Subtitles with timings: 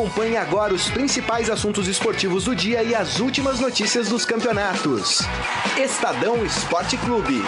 [0.00, 5.18] Acompanhe agora os principais assuntos esportivos do dia e as últimas notícias dos campeonatos.
[5.78, 7.42] Estadão Esporte Clube.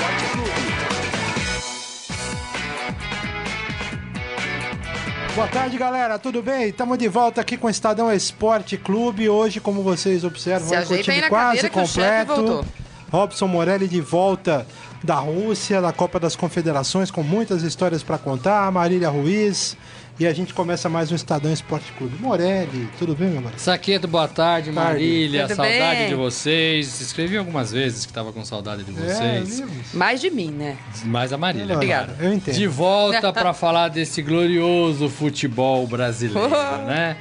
[5.35, 6.19] Boa tarde, galera.
[6.19, 6.69] Tudo bem?
[6.69, 9.31] Estamos de volta aqui com o Estadão Esporte Clube.
[9.31, 12.67] Hoje, como vocês observam, Se é aí time quase completo.
[13.11, 14.67] Robson Morelli de volta
[15.03, 18.71] da Rússia, da Copa das Confederações, com muitas histórias para contar.
[18.71, 19.75] Marília Ruiz.
[20.21, 22.17] E a gente começa mais um Estadão Esporte Clube.
[22.21, 23.53] Morelli, tudo bem, meu amor?
[23.57, 24.93] Saqueto, boa tarde, Tarde.
[24.93, 26.09] Marília, Tudo saudade bem?
[26.11, 27.01] de vocês.
[27.01, 29.61] Escrevi algumas vezes que tava com saudade de vocês.
[29.61, 29.65] É.
[29.97, 30.77] Mais de mim, né?
[31.05, 31.75] Mais a Marília.
[31.75, 32.15] Obrigada.
[32.21, 32.55] Eu entendo.
[32.55, 36.49] De volta para falar desse glorioso futebol brasileiro,
[36.87, 37.17] né?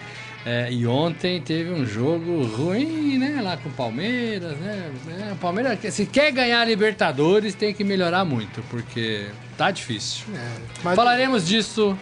[0.46, 3.40] É, e ontem teve um jogo ruim, né?
[3.42, 4.92] Lá com o Palmeiras, né?
[5.30, 9.28] É, o Palmeiras, se quer ganhar a Libertadores, tem que melhorar muito, porque
[9.58, 10.26] tá difícil.
[10.36, 10.48] É,
[10.84, 11.98] mas- Falaremos disso.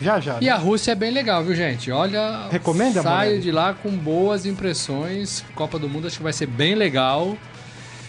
[0.00, 0.38] Já, já.
[0.40, 0.50] E né?
[0.50, 1.90] a Rússia é bem legal, viu, gente?
[1.90, 3.42] Olha, Recomenda, saio Morelli?
[3.42, 5.44] de lá com boas impressões.
[5.54, 7.36] Copa do Mundo acho que vai ser bem legal.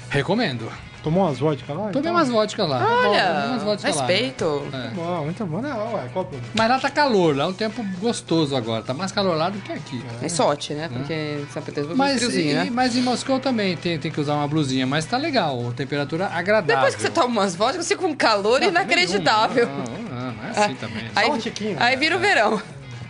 [0.09, 0.71] Recomendo.
[1.07, 1.83] Tomou umas vodka lá?
[1.87, 2.11] Tomei Então?
[2.11, 2.85] umas vodka lá.
[3.07, 3.95] Olha, umas vodka lá.
[3.95, 4.67] respeito.
[4.73, 4.89] É.
[4.93, 5.61] Bom, muito bom.
[5.61, 6.29] Não, ué, qual?
[6.53, 8.83] Mas lá tá calor, lá é um tempo gostoso agora.
[8.83, 10.03] Tá mais calor lá do que aqui.
[10.21, 10.89] É sorte, né?
[10.91, 12.69] Porque em São Petersburgo é Mas, friozinho, e- né?
[12.69, 16.75] mas em Moscou também tem, tem que usar uma blusinha, mas tá legal, temperatura agradável.
[16.75, 19.65] Depois que você toma umas vodkas, você fica com calor Não, inacreditável.
[19.65, 21.03] Não, não, não, não é assim também.
[21.03, 21.11] né?
[21.15, 21.77] Aí, Só um tiquinho.
[21.79, 22.61] aí vira o verão.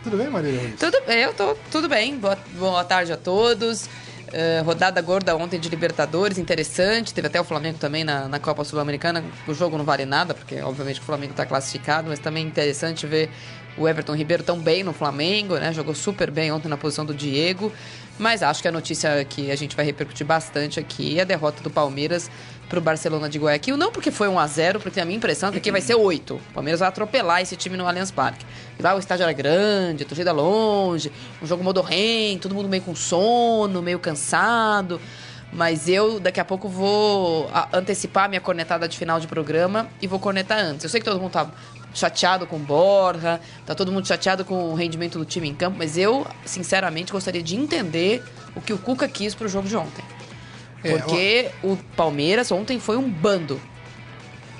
[0.03, 0.79] Tudo bem, Marília Ruiz?
[0.79, 2.15] Tudo bem, eu tô tudo bem.
[2.15, 3.89] Boa, boa tarde a todos.
[4.33, 7.13] Eh, rodada gorda ontem de Libertadores, interessante.
[7.13, 9.23] Teve até o Flamengo também na, na Copa Sul-Americana.
[9.47, 13.29] O jogo não vale nada, porque obviamente o Flamengo está classificado, mas também interessante ver
[13.77, 15.71] o Everton Ribeiro tão bem no Flamengo, né?
[15.71, 17.71] Jogou super bem ontem na posição do Diego.
[18.17, 21.61] Mas acho que a notícia que a gente vai repercutir bastante aqui é a derrota
[21.61, 22.31] do Palmeiras
[22.67, 23.77] pro Barcelona de Guayaquil.
[23.77, 25.95] Não porque foi 1 a 0 porque a minha impressão é que aqui vai ser
[25.95, 26.33] 8.
[26.33, 28.43] O Palmeiras vai atropelar esse time no Allianz Parque.
[28.79, 31.11] E lá o estádio era grande, a torcida longe,
[31.41, 34.99] um jogo modorrento, todo mundo meio com sono, meio cansado.
[35.53, 40.19] Mas eu, daqui a pouco, vou antecipar minha cornetada de final de programa e vou
[40.19, 40.83] cornetar antes.
[40.83, 41.49] Eu sei que todo mundo tá
[41.97, 45.77] chateado com o Borja, tá todo mundo chateado com o rendimento do time em campo,
[45.77, 48.23] mas eu, sinceramente, gostaria de entender
[48.55, 50.03] o que o Cuca quis pro jogo de ontem.
[50.83, 53.59] É, Porque o Palmeiras ontem foi um bando.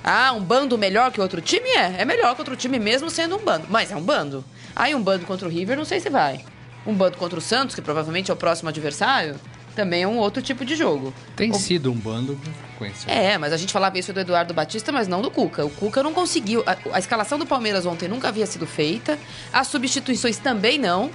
[0.04, 1.70] Ah, um bando melhor que outro time?
[1.70, 3.68] É, é melhor que outro time mesmo sendo um bando.
[3.70, 4.44] Mas é um bando.
[4.76, 6.44] Aí um bando contra o River, não sei se vai.
[6.86, 9.36] Um bando contra o Santos, que provavelmente é o próximo adversário,
[9.78, 11.14] também é um outro tipo de jogo.
[11.36, 13.10] Tem O- sido um bando frequência.
[13.10, 15.64] É, mas a gente falava isso do Eduardo Batista, mas não do Cuca.
[15.66, 16.64] O Cuca não conseguiu.
[16.66, 19.18] A, a escalação do Palmeiras ontem nunca havia sido feita.
[19.54, 21.10] As substituições também não.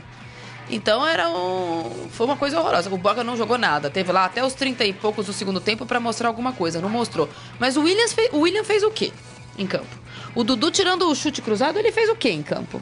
[0.71, 2.09] Então era um.
[2.13, 2.89] Foi uma coisa horrorosa.
[2.89, 3.91] O Borga não jogou nada.
[3.91, 6.81] Teve lá até os 30 e poucos do segundo tempo pra mostrar alguma coisa.
[6.81, 7.29] Não mostrou.
[7.59, 9.13] Mas o, Williams fe- o William fez o quê
[9.59, 10.01] em campo?
[10.35, 12.81] O Dudu, tirando o chute cruzado, ele fez o quê em campo?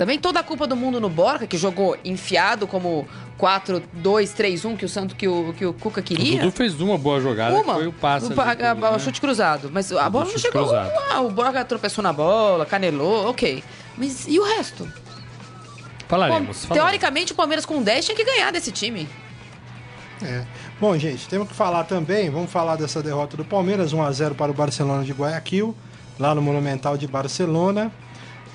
[0.00, 3.06] Também toda a culpa do mundo no Borja, que jogou enfiado como
[3.38, 6.40] 4-2-3-1 que o Santo que o, que o Cuca O queria.
[6.40, 7.74] Dudu fez uma boa jogada, Uma.
[7.74, 8.32] que foi o passe.
[8.32, 8.98] O, ali a- o né?
[8.98, 9.68] chute cruzado.
[9.70, 10.62] Mas a bola não chute chegou.
[10.62, 10.90] cruzado.
[11.10, 13.62] Ah, o Borga tropeçou na bola, canelou, ok.
[13.98, 14.90] Mas e o resto?
[16.08, 16.64] Falaremos.
[16.64, 19.06] Pô, teoricamente, o Palmeiras com 10 tinha que ganhar desse time.
[20.22, 20.44] É.
[20.80, 24.34] Bom, gente, temos que falar também, vamos falar dessa derrota do Palmeiras, 1 a 0
[24.34, 25.76] para o Barcelona de Guayaquil,
[26.18, 27.92] lá no Monumental de Barcelona.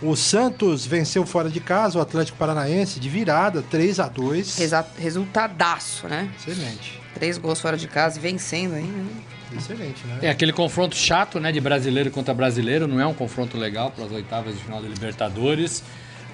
[0.02, 4.58] O Santos venceu fora de casa o Atlético Paranaense de virada, 3 a 2.
[4.58, 6.30] Resa- Resultadaço, né?
[6.38, 7.00] Excelente.
[7.14, 8.88] Três gols fora de casa e vencendo ainda.
[8.98, 9.10] né?
[9.56, 10.20] Excelente, né?
[10.24, 14.04] É aquele confronto chato, né, de brasileiro contra brasileiro, não é um confronto legal para
[14.06, 15.82] as oitavas de final da Libertadores.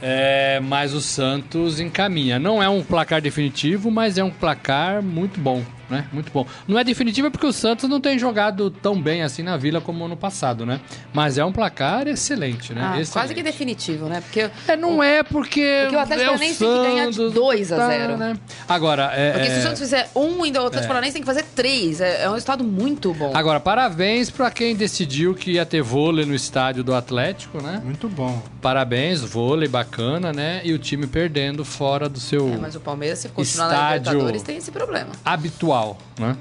[0.01, 2.39] É, mas o Santos encaminha.
[2.39, 6.05] Não é um placar definitivo, mas é um placar muito bom, né?
[6.11, 6.45] Muito bom.
[6.67, 10.03] Não é definitivo porque o Santos não tem jogado tão bem assim na Vila como
[10.05, 10.79] ano passado, né?
[11.13, 12.81] Mas é um placar excelente, né?
[12.81, 13.11] Ah, Excelente.
[13.11, 14.21] quase que definitivo, né?
[14.21, 15.51] Porque, É, não é porque.
[15.51, 18.17] Porque o Atlético é Paranaense tem que ganhar de Santos, 2 a tá, 0.
[18.17, 18.37] né?
[18.67, 21.25] Agora, é, porque se é- o Santos fizer um, ainda o Atlético Paranaense tem que
[21.25, 21.99] fazer três.
[21.99, 23.31] É, é um resultado muito bom.
[23.35, 27.81] Agora, parabéns para quem decidiu que ia ter vôlei no estádio do Atlético, né?
[27.83, 28.41] Muito bom.
[28.61, 30.61] Parabéns, vôlei bacana, né?
[30.63, 33.97] E o time perdendo fora do seu É, mas o Palmeiras, se continuar na Estádio.
[34.11, 35.09] Libertadores, tem esse problema.
[35.25, 35.80] habitual,
[36.19, 36.35] né?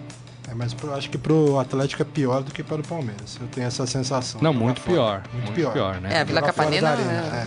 [0.51, 3.39] É, mas pro- acho que pro Atlético é pior do que para o Palmeiras.
[3.41, 4.41] Eu tenho essa sensação.
[4.43, 5.23] Não, muito pior.
[5.33, 6.01] Muito, pior.
[6.01, 6.09] né?
[6.15, 7.47] É, a Vila Capanema é,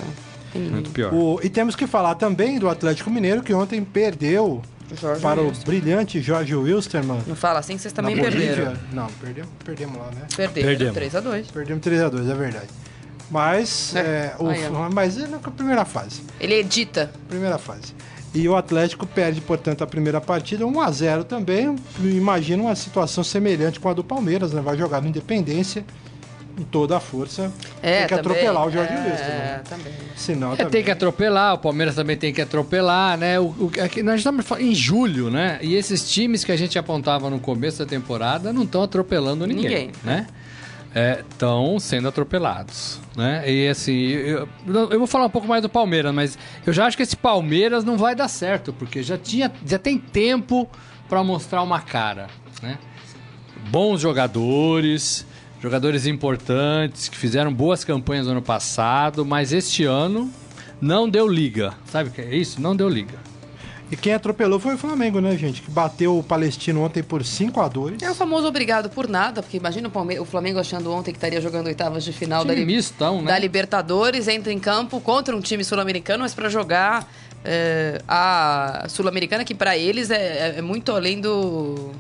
[0.56, 0.60] é.
[0.60, 1.14] Muito pior.
[1.14, 4.62] O- e temos que falar também do Atlético Mineiro, que ontem perdeu
[5.02, 5.80] Jorge para o Wilstermann.
[5.82, 7.22] brilhante Jorge Wilstermann.
[7.28, 8.74] Não fala assim que vocês também perderam.
[8.94, 10.28] Não, perdemos, perdemos lá, né?
[10.36, 10.68] Perderam.
[10.94, 10.96] Perdemos.
[10.98, 11.46] 3x2.
[11.52, 12.68] Perdemos 3x2, é verdade.
[13.32, 14.00] Mas, É.
[14.00, 14.46] é, o,
[14.94, 16.22] mas é na primeira fase.
[16.40, 17.12] Ele edita.
[17.28, 17.94] Primeira fase.
[18.34, 21.76] E o Atlético perde, portanto, a primeira partida, 1x0 também.
[22.04, 24.62] Imagina uma situação semelhante com a do Palmeiras, né?
[24.62, 25.86] Vai jogar no Independência
[26.56, 27.52] com toda a força,
[27.82, 28.20] É, tem que também.
[28.20, 28.96] atropelar o Jorge é.
[28.96, 29.62] É, né?
[29.68, 29.94] também.
[30.16, 30.72] Senão É, também.
[30.72, 33.40] tem que atropelar, o Palmeiras também tem que atropelar, né?
[33.40, 35.58] O, o, é que nós estamos falando em julho, né?
[35.64, 39.64] E esses times que a gente apontava no começo da temporada não estão atropelando ninguém,
[39.64, 39.92] Ninguém.
[40.04, 40.28] né?
[40.96, 43.52] Estão sendo atropelados, né?
[43.52, 46.96] E assim, eu, eu vou falar um pouco mais do Palmeiras, mas eu já acho
[46.96, 50.70] que esse Palmeiras não vai dar certo, porque já, tinha, já tem tempo
[51.10, 52.28] para mostrar uma cara,
[52.62, 52.78] né?
[53.72, 55.26] Bons jogadores,
[55.60, 60.32] jogadores importantes, que fizeram boas campanhas no ano passado, mas este ano
[60.80, 61.74] não deu liga.
[61.86, 62.62] Sabe o que é isso?
[62.62, 63.33] Não deu liga.
[63.94, 65.62] E quem atropelou foi o Flamengo, né, gente?
[65.62, 69.44] Que bateu o Palestino ontem por 5 a 2 É o famoso obrigado por nada,
[69.44, 72.56] porque imagina o, Palme- o Flamengo achando ontem que estaria jogando oitavas de final da,
[72.56, 73.32] Li- mistão, né?
[73.32, 77.08] da Libertadores, entra em campo contra um time sul-americano, mas para jogar
[77.46, 81.92] é, a Sul-Americana, que para eles é, é- é muito além do.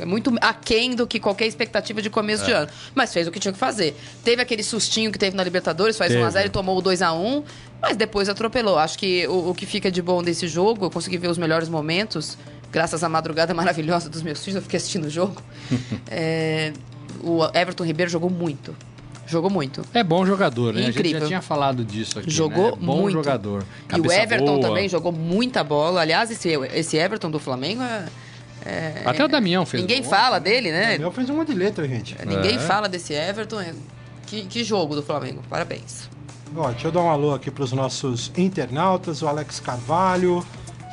[0.00, 2.46] É muito aquém do que qualquer expectativa de começo É.
[2.46, 2.68] de ano.
[2.94, 3.96] Mas fez o que tinha que fazer.
[4.24, 6.22] Teve aquele sustinho que teve na Libertadores, faz Teve.
[6.24, 7.42] 1x0 e tomou o 2x1,
[7.80, 8.78] mas depois atropelou.
[8.78, 11.68] Acho que o, o que fica de bom desse jogo, eu consegui ver os melhores
[11.68, 12.36] momentos,
[12.70, 15.40] graças à madrugada maravilhosa dos meus filhos, eu fiquei assistindo o jogo.
[16.10, 16.72] É,
[17.22, 18.74] o Everton Ribeiro jogou muito.
[19.26, 19.82] Jogou muito.
[19.94, 20.80] É bom jogador, né?
[20.80, 21.20] A gente Incrível.
[21.20, 22.30] já tinha falado disso aqui.
[22.30, 22.78] Jogou né?
[22.80, 23.12] Bom muito.
[23.12, 23.62] jogador.
[23.62, 24.60] e o Cabeça Everton boa.
[24.60, 26.00] também jogou muita bola.
[26.02, 28.06] Aliás, esse, esse Everton do Flamengo é.
[28.64, 30.10] É- Até o Damião fez Ninguém gol.
[30.10, 30.92] fala dele, O né?
[30.92, 32.16] Daniel fez um monte de letra, gente.
[32.26, 32.58] Ninguém É.
[32.58, 33.60] fala desse Everton.
[33.60, 33.74] É-
[34.26, 35.42] Que, que jogo do Flamengo.
[35.50, 36.08] Parabéns.
[36.56, 40.42] Ó, deixa eu dar um alô aqui para os nossos internautas, o Alex Carvalho,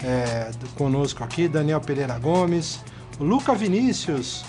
[0.03, 2.79] é, conosco aqui, Daniel Pereira Gomes,
[3.19, 4.43] o Luca Vinícius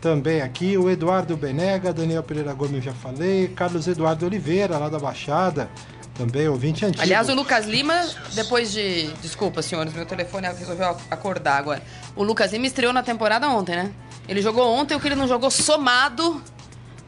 [0.00, 4.98] também aqui, o Eduardo Benega, Daniel Pereira Gomes já falei, Carlos Eduardo Oliveira, lá da
[4.98, 5.68] Baixada,
[6.18, 7.02] também ouvinte antigo.
[7.02, 7.94] Aliás, o Lucas Lima,
[8.34, 9.08] depois de.
[9.22, 11.82] Desculpa, senhores, meu telefone resolveu acordar agora.
[12.14, 13.90] O Lucas Lima estreou na temporada ontem, né?
[14.28, 16.42] Ele jogou ontem o que ele não jogou somado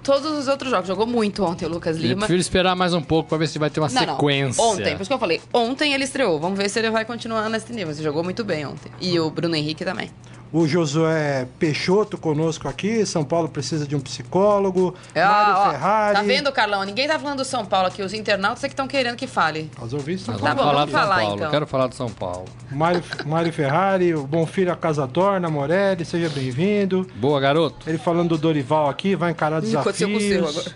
[0.03, 0.87] todos os outros jogos.
[0.87, 2.19] Jogou muito ontem o Lucas Eu Lima.
[2.21, 4.15] prefiro esperar mais um pouco pra ver se vai ter uma Não, não.
[4.15, 4.63] sequência.
[4.63, 6.39] Ontem, por isso que eu falei, ontem ele estreou.
[6.39, 7.93] Vamos ver se ele vai continuar nesse nível.
[7.93, 8.91] Ele jogou muito bem ontem.
[9.01, 10.11] E o Bruno Henrique também.
[10.51, 16.15] O Josué Peixoto conosco aqui, São Paulo precisa de um psicólogo, Mário Ah, ó, Ferrari.
[16.17, 16.83] Tá vendo, Carlão?
[16.85, 18.03] Ninguém tá falando do São Paulo aqui.
[18.03, 19.71] Os internautas é que estão querendo que fale.
[19.81, 21.37] Os ouvintes estão Nós Tá vamos bom, falar vamos São falar, Paulo.
[21.37, 21.51] então.
[21.51, 22.45] Quero falar do São Paulo.
[22.73, 27.07] Mário, Mário Ferrari, o Bom Filho a Casa Torna, Morelli, seja bem-vindo.
[27.17, 27.87] Boa, garoto.
[27.87, 30.49] Ele falando do Dorival aqui, vai encarar desafios.
[30.49, 30.73] agora.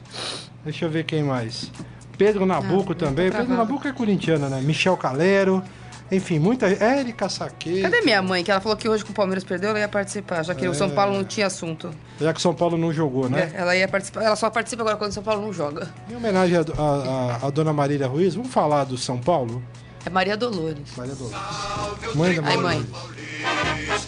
[0.65, 1.71] Deixa eu ver quem mais.
[2.19, 3.31] Pedro Nabuco Ah, também.
[3.31, 3.57] tá Pedro.
[3.57, 4.61] Nabuco é corintiano, né?
[4.61, 5.63] Michel Calero.
[6.13, 6.67] Enfim, muita.
[6.67, 7.81] Érica Saque.
[7.81, 8.45] Cadê minha mãe?
[8.45, 10.75] Que ela falou que hoje com o Palmeiras perdeu, ela ia participar, já que o
[10.75, 10.91] São É.
[10.91, 11.91] Paulo não tinha assunto.
[12.21, 13.51] Já que o São Paulo não jogou, né?
[13.55, 14.23] É, ela ia participar.
[14.23, 15.89] Ela só participa agora quando o São Paulo não joga.
[16.11, 16.61] Em homenagem à
[17.43, 19.63] a, a, dona Marília Ruiz, vamos falar do São Paulo?
[20.05, 20.95] É Maria Dolores.
[20.97, 21.39] Maria Dolores.
[22.15, 22.87] Mãe da Ai, Maria mãe.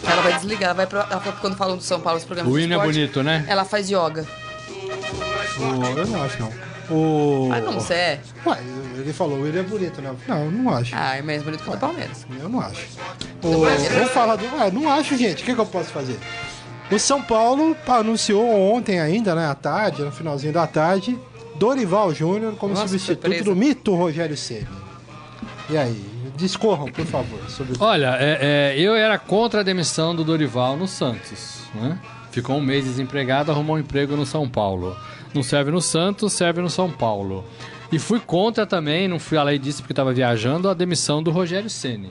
[0.07, 2.59] Ela vai desligar, ela vai pro, ela quando falam do São Paulo, esse programa O
[2.59, 3.43] hino é bonito, né?
[3.47, 4.25] Ela faz yoga.
[5.57, 6.74] O- eu não acho, não.
[6.89, 7.49] O...
[7.51, 7.97] Ah, não sei.
[7.97, 8.19] é.
[8.45, 8.57] Ué,
[8.97, 10.13] ele falou, ele é bonito, né?
[10.27, 10.93] Não, não acho.
[10.95, 12.25] Ah, é mais bonito que o do Palmeiras.
[12.39, 12.85] Eu não acho.
[13.43, 14.45] O, vamos falar do.
[14.55, 15.41] Ué, não acho, gente.
[15.43, 16.17] O que, que eu posso fazer?
[16.91, 21.17] O São Paulo anunciou ontem ainda, né, à tarde, no finalzinho da tarde,
[21.55, 23.43] Dorival Júnior como Nossa, substituto surpresa.
[23.45, 24.67] do mito Rogério Ceni.
[25.67, 26.05] E aí,
[26.35, 30.87] discorram, por favor, sobre Olha, é- é, eu era contra a demissão do Dorival no
[30.87, 31.55] Santos.
[31.73, 31.97] Né?
[32.35, 34.93] Ficou um mês desempregado, arrumou um emprego no São Paulo.
[35.33, 37.45] Não serve no Santos, serve no São Paulo.
[37.93, 41.69] E fui contra também, não fui além disso porque estava viajando, a demissão do Rogério
[41.69, 42.09] Ceni.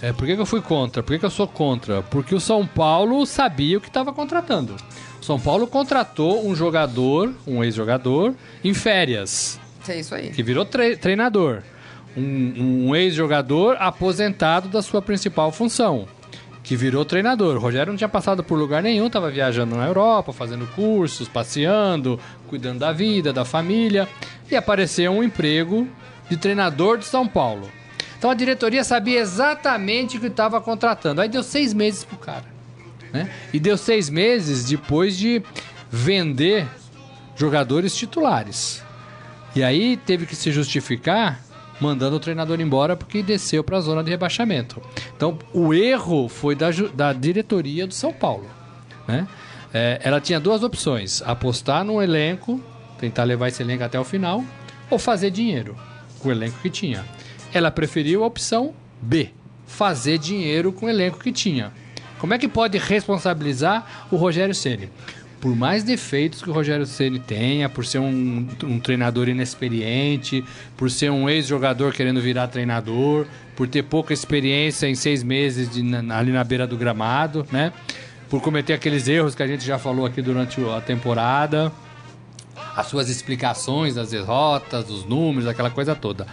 [0.00, 1.02] É, por que, que eu fui contra?
[1.02, 2.00] Por que, que eu sou contra?
[2.00, 4.74] Porque o São Paulo sabia o que estava contratando.
[5.20, 8.32] O São Paulo contratou um jogador, um ex-jogador,
[8.64, 10.30] em férias É isso aí.
[10.30, 11.62] que virou tre- treinador.
[12.16, 16.08] Um, um ex-jogador aposentado da sua principal função,
[16.68, 17.56] que virou treinador.
[17.56, 22.20] O Rogério não tinha passado por lugar nenhum, estava viajando na Europa, fazendo cursos, passeando,
[22.46, 24.06] cuidando da vida, da família,
[24.50, 25.88] e apareceu um emprego
[26.28, 27.70] de treinador de São Paulo.
[28.18, 31.22] Então a diretoria sabia exatamente o que estava contratando.
[31.22, 32.44] Aí deu seis meses pro cara.
[33.14, 33.30] Né?
[33.50, 35.42] E deu seis meses depois de
[35.90, 36.68] vender
[37.34, 38.84] jogadores titulares.
[39.56, 41.40] E aí teve que se justificar
[41.80, 44.82] mandando o treinador embora porque desceu para a zona de rebaixamento.
[45.16, 48.46] Então o erro foi da, da diretoria do São Paulo.
[49.06, 49.26] Né?
[49.72, 52.60] É, ela tinha duas opções: apostar no elenco,
[52.98, 54.44] tentar levar esse elenco até o final,
[54.90, 55.76] ou fazer dinheiro
[56.18, 57.04] com o elenco que tinha.
[57.52, 59.30] Ela preferiu a opção B:
[59.66, 61.72] fazer dinheiro com o elenco que tinha.
[62.18, 64.90] Como é que pode responsabilizar o Rogério Ceni?
[65.40, 70.44] Por mais defeitos que o Rogério Ceni tenha, por ser um, um treinador inexperiente,
[70.76, 75.82] por ser um ex-jogador querendo virar treinador, por ter pouca experiência em seis meses de-
[75.82, 77.72] na- ali na beira do gramado, né?
[78.28, 81.72] Por cometer aqueles erros que a gente já falou aqui durante a temporada.
[82.76, 86.26] as suas explicações das derrotas, dos números, aquela coisa toda.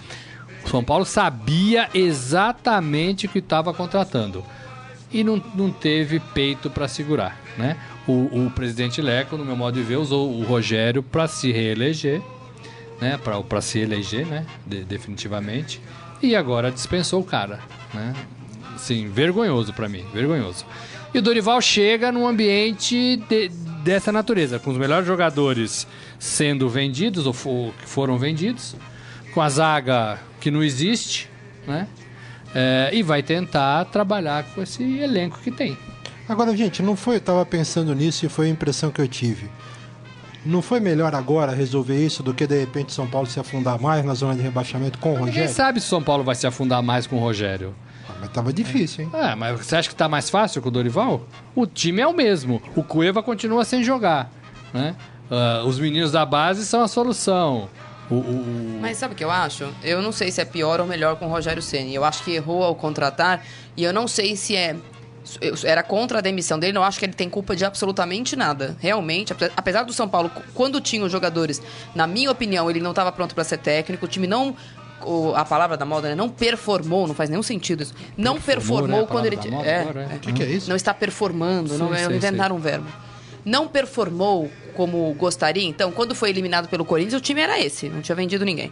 [0.63, 4.43] O São Paulo sabia exatamente o que estava contratando
[5.11, 7.77] e não, não teve peito para segurar, né?
[8.07, 12.21] O, o, presidente Leco, no meu modo de ver, usou o Rogério para se reeleger,
[13.01, 13.17] né?
[13.17, 14.45] Para se eleger, né?
[14.65, 15.81] De, definitivamente.
[16.21, 17.59] E agora dispensou o cara,
[17.93, 18.13] né?
[18.77, 20.65] Sim, vergonhoso para mim, vergonhoso.
[21.13, 23.49] E o Dorival chega num ambiente de,
[23.83, 25.87] dessa natureza, com os melhores jogadores
[26.19, 28.75] sendo vendidos ou for, que foram vendidos,
[29.33, 31.29] com a zaga que não existe,
[31.65, 31.87] né?
[32.53, 35.77] É, e vai tentar trabalhar com esse elenco que tem.
[36.27, 39.49] Agora, gente, não foi, eu tava pensando nisso e foi a impressão que eu tive.
[40.45, 44.05] Não foi melhor agora resolver isso do que de repente São Paulo se afundar mais
[44.05, 45.33] na zona de rebaixamento com o Rogério?
[45.33, 47.73] Ninguém sabe se São Paulo vai se afundar mais com o Rogério.
[48.07, 49.11] Ah, mas tava difícil, hein?
[49.13, 51.25] É, mas você acha que tá mais fácil com o Dorival?
[51.55, 52.61] O time é o mesmo.
[52.75, 54.31] O Cueva continua sem jogar,
[54.71, 54.95] né?
[55.29, 57.67] Uh, os meninos da base são a solução.
[58.09, 59.67] O, o, Mas sabe o que eu acho?
[59.83, 61.95] Eu não sei se é pior ou melhor com o Rogério Ceni.
[61.95, 63.43] Eu acho que errou ao contratar
[63.75, 64.75] e eu não sei se é
[65.63, 68.75] era contra a demissão dele, não acho que ele tem culpa de absolutamente nada.
[68.79, 71.61] Realmente, apesar do São Paulo, quando tinha os jogadores,
[71.93, 74.55] na minha opinião, ele não estava pronto para ser técnico, o time não
[75.35, 76.15] a palavra da moda, né?
[76.15, 77.93] Não performou, não faz nenhum sentido isso.
[78.17, 79.07] Não performou né?
[79.07, 79.35] quando ele.
[79.63, 80.17] é, o é.
[80.19, 80.69] que, que, é isso?
[80.69, 82.87] Não está performando, sim, não é inventaram um verbo
[83.45, 85.63] não performou como gostaria.
[85.63, 88.71] Então, quando foi eliminado pelo Corinthians, o time era esse, não tinha vendido ninguém.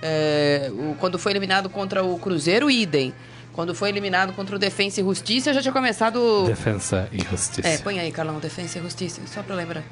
[0.00, 3.12] É, o, quando foi eliminado contra o Cruzeiro, idem.
[3.52, 6.44] Quando foi eliminado contra o Defensa e Justiça, já tinha começado.
[6.46, 7.68] Defensa e Justiça.
[7.68, 9.84] É, põe aí, Carlão, Defensa e Justiça, só pra lembrar.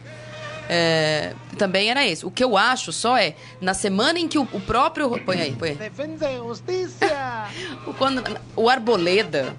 [0.73, 2.25] É, também era esse.
[2.25, 5.11] O que eu acho só é, na semana em que o, o próprio.
[5.25, 5.75] Põe aí, põe aí.
[5.75, 7.49] Defensa e Justiça!
[7.99, 8.23] Quando,
[8.57, 9.55] o Arboleda,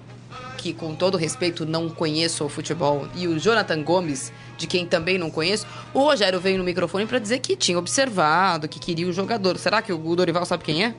[0.56, 5.18] que com todo respeito não conheço o futebol, e o Jonathan Gomes, de quem também
[5.18, 9.12] não conheço, o Rogério veio no microfone para dizer que tinha observado, que queria o
[9.12, 9.58] jogador.
[9.58, 10.94] Será que o Dorival sabe quem é?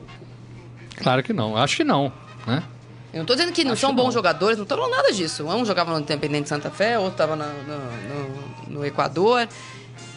[0.96, 1.56] Claro que não.
[1.56, 2.12] Acho que não,
[2.46, 2.62] né?
[3.14, 4.12] Eu não tô dizendo que não Acho são bons não.
[4.12, 5.44] jogadores, não tô falando nada disso.
[5.44, 9.48] Um jogava no Independente Santa Fé, outro tava no, no, no Equador.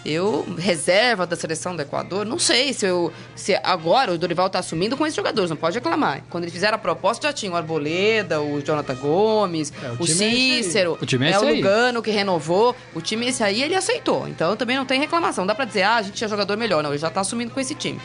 [0.04, 3.12] Eu, reserva da seleção do Equador, não sei se eu.
[3.36, 6.24] Se agora o Dorival está assumindo com esses jogadores, não pode reclamar.
[6.30, 10.04] Quando eles fizeram a proposta, já tinha o Arboleda, o Jonathan Gomes, é, o, o
[10.04, 12.76] é Cícero, o, time é, é o Lugano que renovou.
[12.96, 14.28] O time esse aí ele aceitou.
[14.28, 15.46] Então também não tem reclamação.
[15.46, 16.82] Dá para dizer, ah, a gente tinha jogador melhor.
[16.82, 18.00] Não, ele já está assumindo com esse time.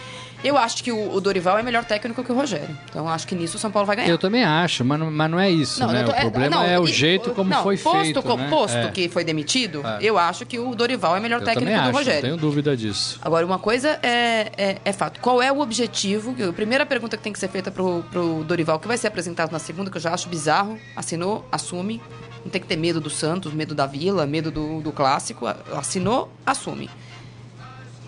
[0.45, 2.77] Eu acho que o, o, Dorival é melhor técnico que o Rogério.
[2.89, 4.09] Então acho que nisso o São Paulo vai ganhar.
[4.09, 6.03] Eu também acho, mas não, mas não é isso, não, né?
[6.03, 8.23] Tô, o problema não, é o jeito como não, foi posto, feito.
[8.23, 8.49] Com, né?
[8.49, 8.91] Posto é.
[8.91, 9.99] que foi demitido, é.
[10.01, 12.23] eu acho que o Dorival é melhor eu técnico acho, do Rogério.
[12.23, 13.21] Não tenho dúvida disso.
[13.23, 15.21] Agora, uma coisa é, é, é, fato.
[15.21, 16.35] Qual é o objetivo?
[16.49, 19.53] A primeira pergunta que tem que ser feita pro, pro Dorival, que vai ser apresentado
[19.53, 20.79] na segunda, que eu já acho bizarro.
[20.97, 22.01] Assinou, assume.
[22.45, 25.47] Não tem que ter medo do Santos, medo da Vila, medo do, do clássico.
[25.47, 26.91] Assinou, assume.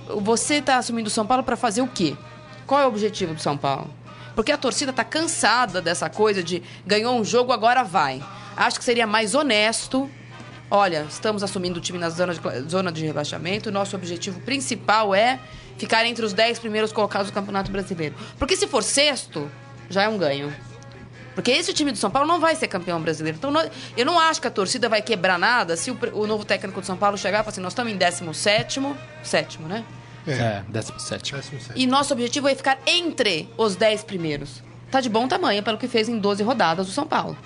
[0.07, 2.17] Você está assumindo o São Paulo para fazer o quê?
[2.67, 3.91] Qual é o objetivo do São Paulo?
[4.35, 8.23] Porque a torcida está cansada dessa coisa de ganhou um jogo, agora vai.
[8.57, 10.11] Acho que seria mais honesto.
[10.71, 13.71] Olha, estamos assumindo o time na zona de, zona de rebaixamento.
[13.71, 15.39] Nosso objetivo principal é
[15.79, 18.15] ficar entre os 10 primeiros colocados do Campeonato Brasileiro.
[18.39, 19.51] Porque se for sexto,
[19.89, 20.53] já é um ganho.
[21.35, 23.39] Porque esse time do São Paulo não vai ser campeão brasileiro.
[23.39, 23.53] Então,
[23.97, 26.87] eu não acho que a torcida vai quebrar nada se o, o novo técnico do
[26.87, 28.81] São Paulo chegar e falar assim: nós estamos em 17,
[29.23, 29.85] sétimo, né?
[30.27, 31.35] É, 17.
[31.77, 34.63] E nosso objetivo é ficar entre os 10 primeiros.
[34.91, 37.37] Tá de bom tamanho pelo que fez em 12 rodadas o São Paulo.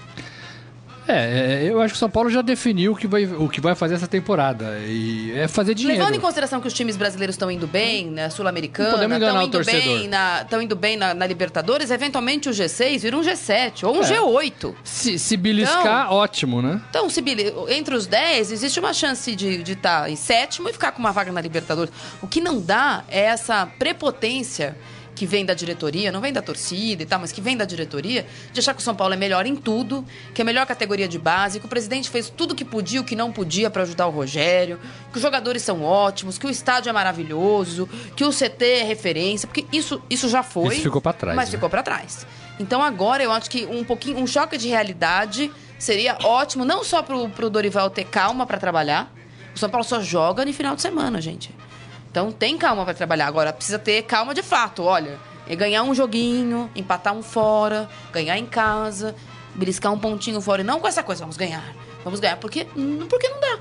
[1.08, 3.60] É, é, eu acho que o São Paulo já definiu o que vai, o que
[3.62, 4.78] vai fazer essa temporada.
[4.86, 5.98] E é fazer dinheiro.
[5.98, 10.08] Levando em consideração que os times brasileiros estão indo bem na Sul-Americana, estão indo, bem
[10.08, 14.04] na, indo bem na, na, Libertadores, eventualmente o G6 vira um G7 ou um é.
[14.04, 14.74] G8.
[14.84, 16.80] Se, se beliscar, então, ótimo, né?
[16.90, 17.24] Então, se
[17.70, 21.12] entre os 10, existe uma chance de estar tá em sétimo e ficar com uma
[21.12, 21.92] vaga na Libertadores.
[22.20, 24.76] O que não dá é essa prepotência
[25.18, 28.24] que vem da diretoria, não vem da torcida e tal, mas que vem da diretoria,
[28.52, 31.08] de achar que o São Paulo é melhor em tudo, que é a melhor categoria
[31.08, 34.06] de base, que o presidente fez tudo que podia, o que não podia para ajudar
[34.06, 34.78] o Rogério,
[35.10, 39.48] que os jogadores são ótimos, que o estádio é maravilhoso, que o CT é referência,
[39.48, 40.74] porque isso, isso já foi.
[40.74, 41.36] Isso ficou para trás.
[41.36, 41.56] Mas né?
[41.56, 42.24] ficou para trás.
[42.60, 47.02] Então agora eu acho que um pouquinho, um choque de realidade seria ótimo, não só
[47.02, 49.12] pro, pro Dorival ter calma para trabalhar.
[49.52, 51.52] O São Paulo só joga no final de semana, gente.
[52.10, 53.26] Então tem calma para trabalhar.
[53.26, 54.82] Agora precisa ter calma de fato.
[54.82, 59.14] Olha, é ganhar um joguinho, empatar um fora, ganhar em casa,
[59.54, 60.62] beliscar um pontinho fora.
[60.62, 61.74] E não com essa coisa, vamos ganhar.
[62.04, 62.36] Vamos ganhar.
[62.36, 62.66] Porque,
[63.08, 63.58] porque não dá.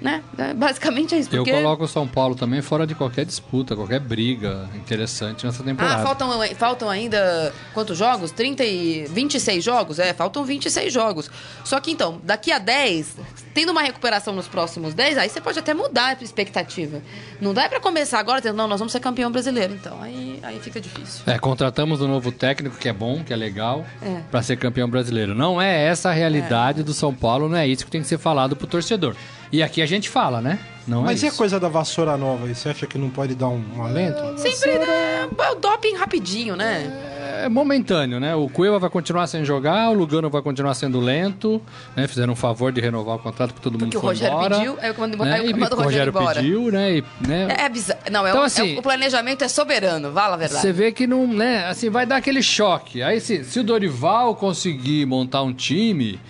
[0.00, 0.22] Né?
[0.38, 1.28] É, Basicamente é isso.
[1.34, 1.52] Eu Porque...
[1.52, 6.02] coloco o São Paulo também fora de qualquer disputa, qualquer briga interessante nessa temporada.
[6.02, 8.30] Ah, faltam, faltam ainda quantos jogos?
[8.32, 9.98] 30 e 26 jogos?
[9.98, 11.30] É, faltam 26 jogos.
[11.64, 13.16] Só que então, daqui a 10,
[13.52, 17.02] tendo uma recuperação nos próximos 10, aí você pode até mudar a expectativa.
[17.40, 19.74] Não dá pra começar agora dizendo, não, nós vamos ser campeão brasileiro.
[19.74, 21.22] Então, aí, aí fica difícil.
[21.26, 24.20] É, contratamos um novo técnico que é bom, que é legal, É.
[24.30, 25.34] pra ser campeão brasileiro.
[25.34, 28.18] Não é essa a realidade do São Paulo, não é isso que tem que ser
[28.18, 29.14] falado pro torcedor.
[29.52, 30.58] E aqui a gente fala, né?
[30.86, 32.54] Não Mas é e a coisa da vassoura nova aí?
[32.54, 34.38] Você acha que não pode dar um, um alento?
[34.40, 35.28] Sempre, né?
[35.38, 37.42] É o doping rapidinho, né?
[37.44, 38.34] É momentâneo, né?
[38.34, 41.60] O Cueva vai continuar sem jogar, o Lugano vai continuar sendo lento,
[41.96, 42.06] né?
[42.08, 44.56] Fizeram um favor de renovar o contrato porque todo mundo Porque o foi Rogério embora,
[44.56, 45.32] pediu, aí eu mando- né?
[45.34, 46.40] aí eu mando o o Rogério Rogério embora.
[46.40, 46.96] pediu, né?
[46.98, 47.48] E, né?
[47.58, 48.00] É, bizarro.
[48.10, 50.60] Não, é, Então, o, assim- é o- o planejamento é soberano, fala a verdade.
[50.62, 51.66] Você vê que não, né?
[51.66, 53.02] Assim, vai dar aquele choque.
[53.02, 56.20] Aí, se, se o Dorival conseguir montar um time,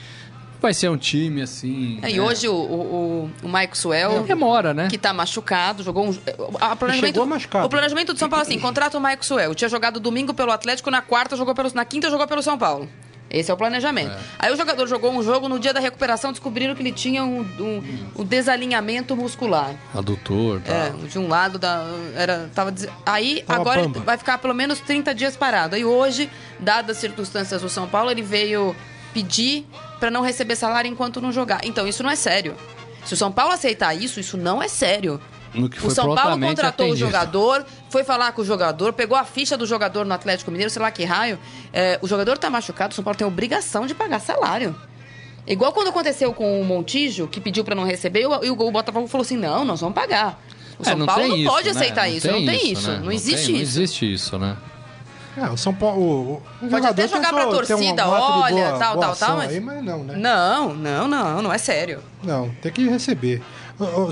[0.60, 1.98] vai ser um time assim.
[2.02, 2.20] É, e né?
[2.20, 4.88] hoje o, o, o, o Mike Suel, demora, né?
[4.88, 6.18] que tá machucado, jogou um.
[6.60, 7.66] A planejamento, chegou machucado.
[7.66, 9.54] O planejamento do São Paulo é assim: contrata o Mike Suel.
[9.54, 11.70] Tinha jogado domingo pelo Atlético, na quarta jogou pelo.
[11.74, 12.88] Na quinta jogou pelo São Paulo.
[13.30, 14.12] Esse é o planejamento.
[14.38, 17.42] Aí o jogador jogou um jogo, no dia da recuperação descobriram que ele tinha um,
[17.60, 17.82] um,
[18.18, 19.76] um desalinhamento muscular.
[19.94, 20.72] Adutor, tá.
[20.72, 21.84] É, de um lado da.
[22.16, 22.74] Era, tava,
[23.06, 25.76] aí Tava agora vai ficar pelo menos 30 dias parado.
[25.76, 28.74] E hoje, dadas as circunstâncias do São Paulo, ele veio
[29.14, 29.64] pedir
[30.00, 31.60] para não receber salário enquanto não jogar.
[31.64, 32.56] Então, isso não é sério.
[33.04, 35.20] Se o São Paulo aceitar isso, isso não é sério.
[35.82, 36.92] O São Paulo contratou atendido.
[36.92, 40.70] o jogador, foi falar com o jogador, pegou a ficha do jogador no Atlético Mineiro,
[40.70, 41.38] sei lá que raio.
[41.72, 44.74] É, o jogador tá machucado, o São Paulo tem obrigação de pagar salário.
[45.46, 49.08] Igual quando aconteceu com o Montijo, que pediu pra não receber, e o, o Botafogo
[49.08, 50.40] falou assim: não, nós vamos pagar.
[50.78, 51.70] O É, São Paulo tem não isso, pode né?
[51.72, 53.00] aceitar isso, não tem isso, né?
[53.02, 53.80] não, existe tem- Não isso.
[53.80, 54.56] existe isso, né?
[55.36, 56.42] É, o São Paulo.
[56.62, 59.16] O, o Pode até jogar pra tentou ter um torcida, olha, boa- tal, boa tal,
[59.16, 60.16] tal, mas- Aí, mas não, né?
[60.16, 62.00] Não, não, não, não é sério.
[62.22, 63.42] Não, tem que receber.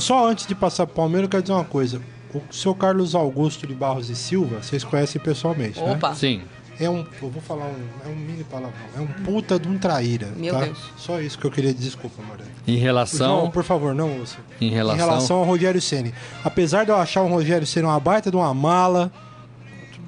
[0.00, 2.00] Só antes de passar pro Palmeiras, eu quero dizer uma coisa.
[2.34, 5.92] O seu Carlos Augusto de Barros e Silva, vocês conhecem pessoalmente, né?
[5.92, 6.14] Opa.
[6.14, 6.42] Sim.
[6.80, 7.75] É um, eu vou falar um,
[8.06, 10.60] é um mini palavrão, é um puta de um traíra, Meu tá?
[10.60, 10.78] Deus.
[10.96, 12.48] Só isso que eu queria dizer, desculpa, Moreno.
[12.68, 13.50] Em João, relação.
[13.50, 14.37] por favor, não ouça.
[14.60, 16.14] Em relação- Em relação ao Rogério Ceni.
[16.44, 19.10] Apesar de eu achar o Rogério Ceni uma baita de uma mala,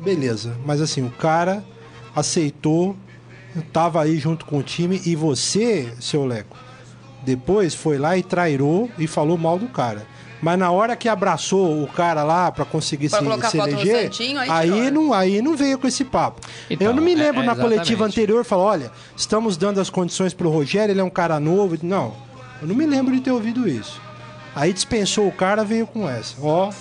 [0.02, 0.56] beleza.
[0.64, 1.64] Mas assim, o cara
[2.14, 2.96] aceitou,
[3.72, 6.56] tava aí junto com o time e você, seu Leco,
[7.22, 10.06] depois foi lá e trairou e falou mal do cara.
[10.42, 14.38] Mas na hora que abraçou o cara lá pra conseguir Pra se, se eleger, Santinho,
[14.40, 14.90] aí aí, né?
[14.90, 16.40] não, aí não veio com esse papo.
[16.70, 17.74] Então, eu não me é- lembro é na exatamente.
[17.74, 21.76] coletiva anterior falou, olha, estamos dando as condições pro Rogério, ele é um cara novo.
[21.82, 22.14] Não,
[22.62, 24.00] eu não me lembro de ter ouvido isso.
[24.54, 26.34] Aí dispensou o cara, veio com essa.
[26.40, 26.72] Ó,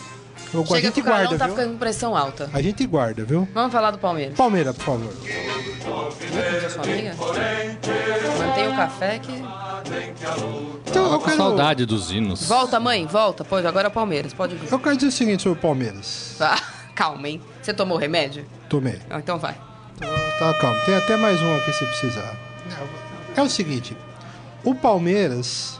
[0.53, 1.55] eu, a Chega gente que o guarda, tá viu?
[1.55, 2.49] ficando com pressão alta.
[2.53, 3.47] A gente guarda, viu?
[3.53, 4.35] Vamos falar do Palmeiras.
[4.35, 5.13] Palmeiras, por favor.
[6.69, 7.15] Sua amiga?
[8.37, 9.43] Mantém o café que.
[10.87, 12.47] Então, eu quero, saudade dos hinos.
[12.47, 13.43] Volta, mãe, volta.
[13.43, 14.71] Pois, agora é o Palmeiras, pode vir.
[14.71, 16.35] eu quero dizer o seguinte sobre o Palmeiras.
[16.41, 16.57] Ah,
[16.95, 17.41] calma, hein?
[17.61, 18.45] Você tomou remédio?
[18.67, 18.99] Tomei.
[19.09, 19.55] Ah, Então vai.
[20.39, 20.77] Tá, calma.
[20.85, 22.35] Tem até mais um aqui se precisar.
[23.35, 23.95] É o seguinte.
[24.63, 25.78] O Palmeiras...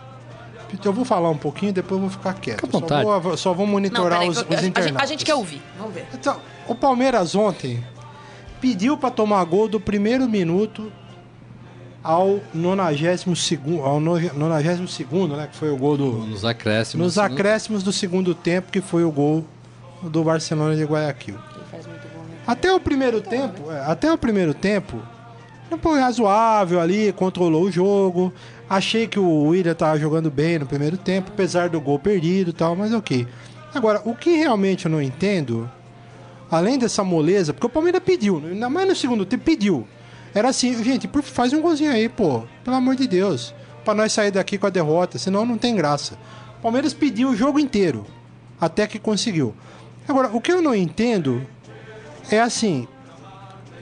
[0.84, 2.62] Eu vou falar um pouquinho, depois eu vou ficar quieto.
[2.62, 3.04] Fica à vontade.
[3.04, 5.04] Só vou, só vou Não, monitorar peraí, os, os a, internautas.
[5.04, 5.62] a gente quer ouvir.
[5.78, 6.06] Vamos ver.
[6.14, 7.84] Então, o Palmeiras ontem
[8.62, 10.92] pediu para tomar gol do primeiro minuto
[12.04, 13.26] ao 92
[13.84, 17.06] ao 92 né, que foi o gol do Nos acréscimos.
[17.06, 19.46] nos acréscimos do segundo tempo, que foi o gol
[20.02, 21.36] do Barcelona de Guayaquil.
[22.48, 25.02] Até o primeiro tempo, é, até o primeiro tempo,
[25.82, 28.34] foi razoável ali, controlou o jogo.
[28.70, 32.54] Achei que o William tava jogando bem no primeiro tempo, apesar do gol perdido e
[32.54, 33.28] tal, mas ok.
[33.74, 35.70] Agora, o que realmente eu não entendo,
[36.52, 39.88] além dessa moleza, porque o Palmeiras pediu, ainda mais no segundo tempo, pediu.
[40.36, 44.30] Era assim, gente, faz um golzinho aí, pô, pelo amor de Deus, pra nós sair
[44.30, 46.14] daqui com a derrota, senão não tem graça.
[46.60, 48.06] O Palmeiras pediu o jogo inteiro,
[48.62, 49.56] até que conseguiu.
[50.08, 51.42] Agora, o que eu não entendo
[52.30, 52.88] é assim,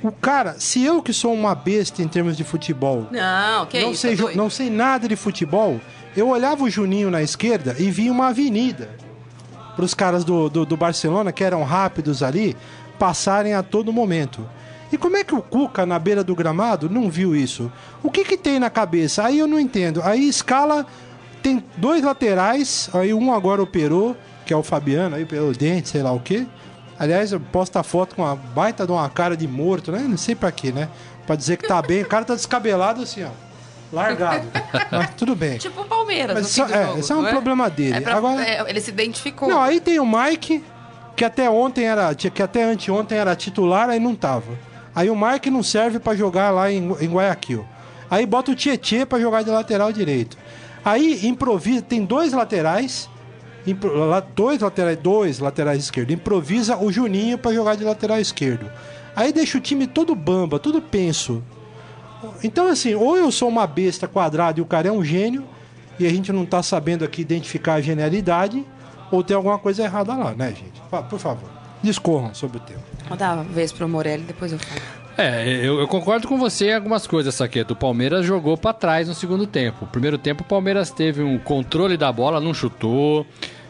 [0.04, 3.92] o cara, se eu que sou uma besta em termos de futebol, Não, que não
[3.92, 4.02] isso?
[4.02, 5.80] sei, tá não sei nada de futebol,
[6.16, 8.90] eu olhava o Juninho na esquerda e via uma avenida
[9.76, 12.58] para os caras do, do, do Barcelona, que eram rápidos ali,
[12.98, 14.48] passarem a todo momento.
[14.92, 17.72] E como é que o Cuca, na beira do gramado, não viu isso?
[18.02, 19.24] O que que tem na cabeça?
[19.24, 20.02] Aí eu não entendo.
[20.04, 20.86] Aí escala,
[21.44, 26.02] tem dois laterais, aí um agora operou, que é o Fabiano, aí pelo dente, sei
[26.02, 26.48] lá o quê.
[27.00, 30.00] Aliás, eu posto a foto com uma baita de uma cara de morto, né?
[30.00, 30.90] Não sei pra quê, né?
[31.26, 32.02] Pra dizer que tá bem.
[32.02, 33.30] O cara tá descabelado assim, ó.
[33.92, 34.48] Largado.
[34.92, 35.58] Mas tudo bem.
[35.58, 36.34] Tipo o Palmeiras.
[36.34, 37.98] Mas no isso- fim do é, jogo, esse é um não problema dele.
[37.98, 39.48] É pra- Agora- é, ele se identificou.
[39.48, 40.64] Não, aí tem o Mike,
[41.16, 42.14] que até ontem era.
[42.16, 44.58] que até anteontem era titular, aí não tava.
[44.96, 47.66] Aí o Mike não serve pra jogar lá em, em Guayaquil.
[48.10, 50.38] Aí bota o Tietê pra jogar de lateral direito.
[50.84, 53.10] Aí improvisa, tem dois laterais,
[54.36, 56.14] dois laterais, dois laterais esquerdos.
[56.14, 58.70] Improvisa o Juninho pra jogar de lateral esquerdo.
[59.16, 61.44] Aí deixa o time todo bamba, tudo penso.
[62.44, 65.44] Então, assim, ou eu sou uma besta quadrada e o cara é um gênio,
[66.00, 68.66] e a gente não tá sabendo aqui identificar a genialidade,
[69.12, 70.82] ou tem alguma coisa errada lá, né, gente?
[71.10, 71.50] Por favor,
[71.82, 72.82] discorram sobre o tema.
[73.08, 74.82] Vou dar uma vez pro Morelli, depois eu falo.
[75.18, 77.74] É, eu, eu concordo com você em algumas coisas, Saqueto.
[77.74, 79.80] O Palmeiras jogou pra trás no segundo tempo.
[79.82, 83.26] No primeiro tempo, o Palmeiras teve um controle da bola, não chutou,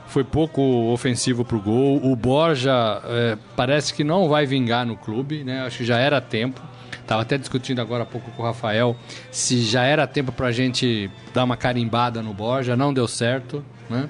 [0.07, 2.03] foi pouco ofensivo pro gol.
[2.03, 5.61] O Borja é, parece que não vai vingar no clube, né?
[5.61, 6.61] Acho que já era tempo.
[7.05, 8.95] Tava até discutindo agora há pouco com o Rafael
[9.31, 14.09] se já era tempo pra gente dar uma carimbada no Borja, não deu certo, né?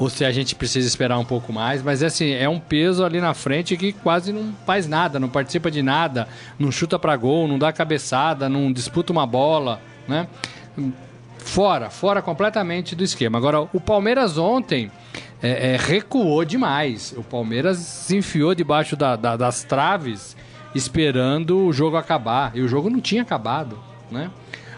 [0.00, 3.20] ou se a gente precisa esperar um pouco mais, mas assim, é um peso ali
[3.20, 6.26] na frente que quase não faz nada, não participa de nada,
[6.58, 10.26] não chuta pra gol, não dá cabeçada, não disputa uma bola, né?
[11.36, 13.36] Fora, fora completamente do esquema.
[13.36, 14.90] Agora, o Palmeiras ontem
[15.42, 17.14] é, é, recuou demais.
[17.16, 20.36] O Palmeiras se enfiou debaixo da- da- das traves
[20.74, 22.52] esperando o jogo acabar.
[22.54, 23.78] E o jogo não tinha acabado,
[24.10, 24.30] né?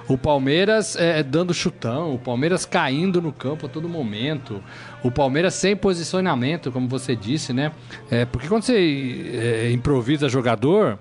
[0.09, 4.62] O Palmeiras é, dando chutão, o Palmeiras caindo no campo a todo momento,
[5.03, 7.70] o Palmeiras sem posicionamento, como você disse, né?
[8.11, 10.98] É, porque quando você é, improvisa jogador,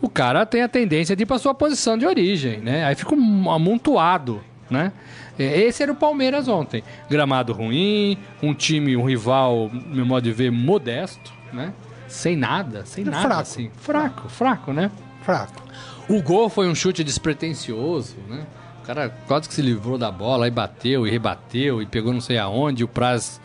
[0.00, 2.84] o cara tem a tendência de ir para sua posição de origem, né?
[2.84, 4.40] Aí fica um amontoado,
[4.70, 4.92] né?
[5.38, 6.82] É, Esse era o Palmeiras ontem.
[7.08, 11.72] Gramado ruim, um time, um rival, no meu modo de ver, modesto, né?
[12.08, 13.40] Sem nada, sem nada, Fraco.
[13.42, 13.70] assim.
[13.76, 14.90] Fraco, fraco, né?
[15.22, 15.62] Fraco.
[16.08, 18.46] O gol foi um chute despretensioso, né?
[18.82, 22.20] O cara quase que se livrou da bola, aí bateu e rebateu e pegou não
[22.22, 22.82] sei aonde.
[22.82, 23.38] O Praz,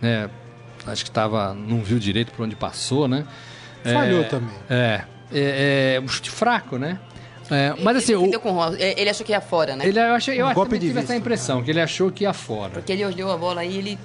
[0.00, 0.30] né?
[0.86, 3.24] Acho que tava, não viu direito por onde passou, né?
[3.82, 4.54] Falhou É, também.
[4.70, 5.00] É,
[5.32, 6.98] é, é um chute fraco, né?
[7.50, 9.86] É, mas assim, ele, o, com é, ele achou que ia fora, né?
[9.86, 11.12] ele, eu achei, eu Um golpe que tive vista.
[11.12, 12.70] essa impressão, que ele achou que ia fora.
[12.74, 13.98] Porque ele olhou a bola aí ele.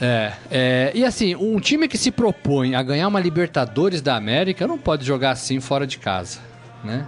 [0.00, 4.66] É, é, e assim, um time que se propõe a ganhar uma Libertadores da América
[4.66, 6.40] não pode jogar assim fora de casa,
[6.84, 7.06] né?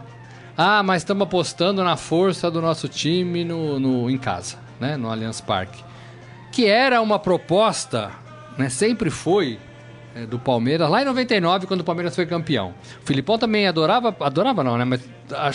[0.57, 4.97] Ah, mas estamos apostando na força do nosso time no, no- em casa, né?
[4.97, 5.85] No Allianz Parque.
[6.53, 8.11] Que era uma proposta,
[8.57, 8.69] né?
[8.71, 9.59] Sempre foi
[10.25, 12.73] do Palmeiras, lá em 99, quando o Palmeiras foi campeão.
[13.03, 14.85] O Filipão também adorava, adorava não, né?
[14.85, 15.01] Mas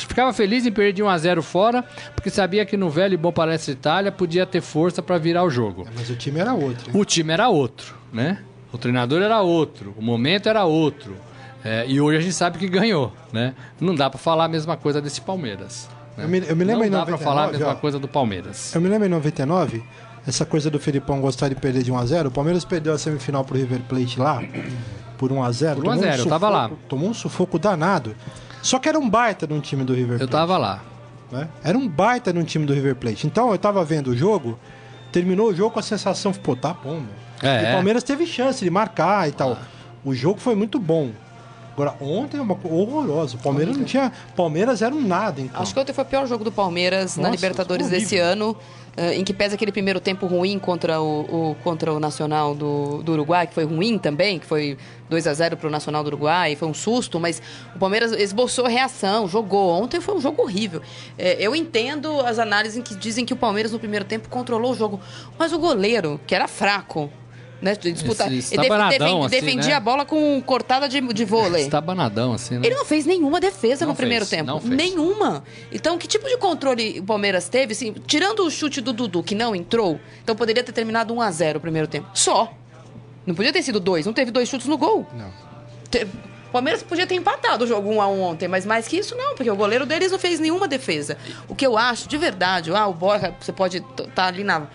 [0.04, 1.84] ficava feliz em perder 1 a 0 fora,
[2.16, 5.50] porque sabia que no velho e bom Palestra Itália podia ter força para virar o
[5.50, 5.88] jogo.
[5.96, 6.92] Mas o time era outro.
[6.94, 7.02] hein?
[7.02, 8.40] O time era outro, né?
[8.72, 11.16] O treinador era outro, o momento era outro.
[11.64, 13.54] É, e hoje a gente sabe que ganhou, né?
[13.80, 15.88] Não dá pra falar a mesma coisa desse Palmeiras.
[16.18, 16.24] né?
[16.26, 17.76] Eu me- eu me lembro Não em dá pra 99, falar a mesma ó.
[17.76, 18.74] coisa do Palmeiras.
[18.76, 19.84] Eu me lembro em 99,
[20.28, 22.28] essa coisa do Felipão gostar de perder de 1x0.
[22.28, 24.42] O Palmeiras perdeu a semifinal pro River Plate lá,
[25.18, 25.76] por 1x0.
[25.76, 26.72] Por 1 a 0, eu tava lá.
[26.88, 28.16] Tomou um sufoco danado.
[28.62, 30.32] Só que era um baita de um time do River Eu Plate.
[30.32, 30.82] tava lá.
[31.32, 31.48] né?
[31.64, 33.26] Era um baita de um time do River Plate.
[33.26, 34.60] Então eu tava vendo o jogo,
[35.12, 37.50] terminou o jogo com a sensação, pô, tá bom, meu.
[37.50, 37.70] É, E é.
[37.70, 39.58] o Palmeiras teve chance de marcar e tal.
[40.06, 41.10] O jogo foi muito bom.
[41.74, 43.36] Agora, ontem é uma coisa horrorosa.
[43.38, 44.12] O Palmeiras não tinha.
[44.36, 45.62] Palmeiras era um nada, então.
[45.62, 48.02] Acho que ontem foi o pior jogo do Palmeiras na Nossa, Libertadores horrível.
[48.02, 48.58] desse ano,
[48.98, 53.02] eh, em que pesa aquele primeiro tempo ruim contra o, o- contra o Nacional do,
[53.04, 54.78] do Uruguai, que foi ruim também, que foi
[55.10, 57.42] 2 a 0 pro Nacional do Uruguai, foi um susto, mas
[57.74, 59.70] o Palmeiras esboçou a reação, jogou.
[59.82, 60.82] Ontem foi um jogo horrível.
[61.18, 64.76] Eh, eu entendo as análises que dizem que o Palmeiras no primeiro tempo controlou o
[64.76, 65.00] jogo,
[65.40, 67.10] mas o goleiro, que era fraco,
[67.62, 69.76] né, de disputar, Esse ele def- estabanadão, defen- assim, defendia né?
[69.76, 71.64] a bola com cortada de, de vôlei.
[71.64, 72.62] Estabanadão, assim, né?
[72.66, 74.52] Ele não fez nenhuma defesa Não no primeiro fez, tempo.
[74.52, 74.76] não fez.
[74.76, 75.44] Nenhuma.
[75.72, 77.74] Então, que tipo de controle o Palmeiras teve?
[77.74, 81.32] Assim, tirando o chute do Dudu, que não entrou, então poderia ter terminado 1 a
[81.32, 82.08] 0 o primeiro tempo.
[82.14, 82.52] Só.
[83.26, 84.06] Não podia ter sido dois.
[84.06, 85.06] Não teve dois chutes no gol.
[85.14, 85.30] Não.
[85.90, 86.08] Te-
[86.50, 89.16] O Palmeiras podia ter empatado o jogo 1 a 1 ontem, mas mais que isso
[89.16, 91.18] não, porque o goleiro deles não fez nenhuma defesa.
[91.48, 94.68] O que eu acho, de verdade, ah, o Borja, você pode estar ali na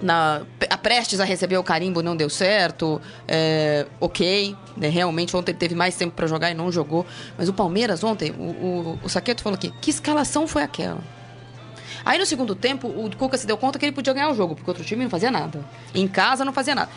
[0.00, 5.54] na a prestes a receber o carimbo não deu certo, é, ok, né, realmente ontem
[5.54, 7.04] teve mais tempo para jogar e não jogou,
[7.36, 11.17] mas o Palmeiras ontem, o, o, o Saqueto falou aqui, que escalação foi aquela?
[12.08, 14.54] Aí no segundo tempo, o Cuca se deu conta que ele podia ganhar o jogo,
[14.54, 15.62] porque o outro time não fazia nada.
[15.94, 16.88] Em casa não fazia nada.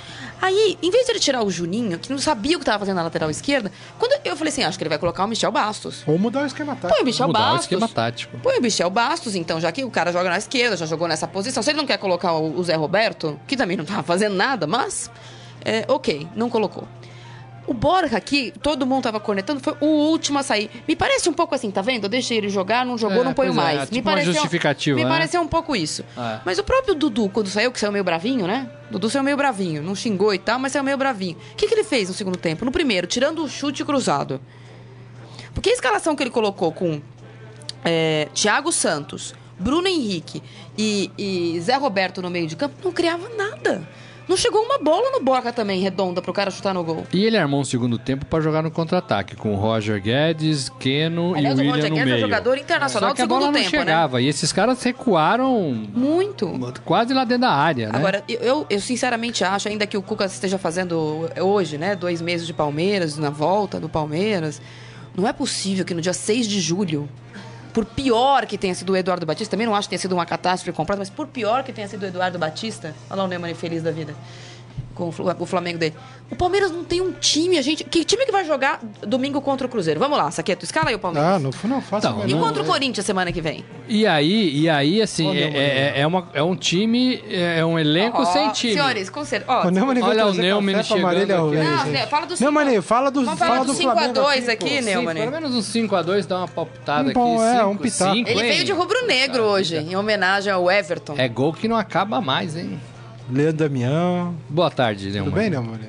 [0.42, 2.96] Aí, em vez de ele tirar o Juninho, que não sabia o que estava fazendo
[2.96, 3.70] na lateral esquerda,
[4.00, 6.04] quando eu falei assim, acho que ele vai colocar o Michel Bastos.
[6.08, 6.94] Ou mudar o esquema tático.
[6.94, 7.64] Põe o Michel Mudar o Bastos.
[7.64, 8.38] esquema tático.
[8.40, 11.28] Põe o Michel Bastos, então, já que o cara joga na esquerda, já jogou nessa
[11.28, 11.62] posição.
[11.62, 14.66] Se ele não quer colocar o, o Zé Roberto, que também não tava fazendo nada,
[14.66, 15.12] mas.
[15.66, 16.88] é, ok, não colocou.
[17.68, 20.70] O Borja aqui, todo mundo tava cornetando, foi o último a sair.
[20.88, 22.06] Me parece um pouco assim, tá vendo?
[22.06, 23.82] Eu deixei ele jogar, não jogou, É, não ponho é, mais.
[23.82, 25.10] tipo me pareceu, justificativa, Me né?
[25.10, 26.04] pareceu um pouco isso.
[26.18, 26.40] É.
[26.44, 28.68] Mas o próprio Dudu, quando saiu, que saiu meio bravinho, né?
[28.90, 31.38] Dudu saiu meio bravinho, não xingou e tal, mas saiu meio bravinho.
[31.54, 32.66] O que, que ele fez no segundo tempo?
[32.66, 34.42] No primeiro, tirando o chute cruzado.
[35.54, 37.00] Porque a escalação que ele colocou com
[37.86, 40.42] é, Thiago Santos, Bruno Henrique
[40.78, 43.88] e, e Zé Roberto no meio de campo, não criava nada.
[44.28, 47.06] Não chegou uma bola no Boca também, redonda, pro cara chutar no gol.
[47.12, 51.36] E ele armou um segundo tempo pra jogar no contra-ataque, com o Roger Guedes, Keno
[51.36, 52.20] Aliás, e o o Roger William no Guedes é meio.
[52.22, 53.84] jogador internacional Só que a bola segundo não tempo, né?
[53.84, 54.22] chegava.
[54.22, 55.60] E esses caras recuaram
[55.94, 56.50] Muito.
[56.86, 57.98] quase lá dentro da área, né?
[57.98, 62.22] Agora, eu- eu, eu sinceramente acho, ainda que o Cuca esteja fazendo hoje, né, dois
[62.22, 64.62] meses de Palmeiras, na volta do Palmeiras,
[65.16, 67.10] não é possível que no dia 6 de julho,
[67.74, 70.26] por pior que tenha sido o Eduardo Batista, também não acho que tenha sido uma
[70.26, 73.54] catástrofe completa, mas por pior que tenha sido o Eduardo Batista, olha lá o Neumann
[73.56, 74.16] feliz da vida,
[75.10, 75.96] com o Flamengo dele.
[76.30, 77.84] O Palmeiras não tem um time, a gente.
[77.84, 80.00] Que time que vai jogar domingo contra o Cruzeiro?
[80.00, 81.30] Vamos lá, Saqueto, escala aí o Palmeiras.
[81.36, 82.66] Ah, não, não faço Então, E contra o ideia.
[82.66, 83.66] Corinthians semana que vem?
[83.88, 85.58] E aí, e aí assim, é, mano.
[85.58, 88.74] é, é uma, é um time, é um elenco Ó, sem time.
[88.74, 89.52] Senhores, com certeza.
[89.52, 91.26] Ó, O Neumann veio Olha o Neumann Marília chegando aqui.
[91.64, 91.90] Não, gente.
[91.92, 94.46] né, fala do Neumann, fala do, Vamos falar fala do do 5 a Flamengo 2
[94.46, 94.52] pô.
[94.52, 95.16] aqui, Sim, Neumann.
[95.16, 97.14] pelo menos uns 5x2 dá uma palpitada Um aqui.
[97.14, 98.14] bom, é, cinco, um pitaco.
[98.14, 98.52] cinco, Ele hein?
[98.52, 101.16] veio de rubro-negro hoje, em homenagem ao Everton.
[101.18, 102.80] É gol que não acaba mais, hein?
[103.32, 104.36] Leandro Damião.
[104.50, 105.34] Boa tarde, Tudo Neumann.
[105.34, 105.80] bem, Neumann?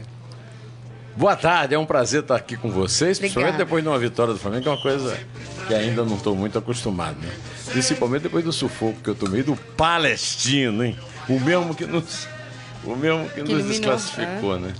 [1.16, 3.64] Boa tarde, é um prazer estar aqui com vocês, principalmente Obrigada.
[3.64, 5.18] depois de uma vitória do Flamengo, que é uma coisa
[5.66, 7.30] que ainda não estou muito acostumado, né?
[7.70, 10.96] Principalmente depois do sufoco que eu tomei do Palestino, hein?
[11.28, 12.26] O mesmo que nos,
[12.84, 14.72] o mesmo que, Que nos desclassificou, né?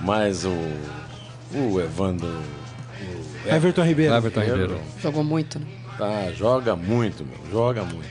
[0.00, 0.52] Mas o,
[1.54, 2.28] o Evandro
[3.46, 4.14] o Everton Ribeiro.
[4.14, 4.80] Everton Ribeiro.
[5.00, 5.66] Jogou muito, né?
[5.96, 8.08] Tá, joga muito, meu, joga muito.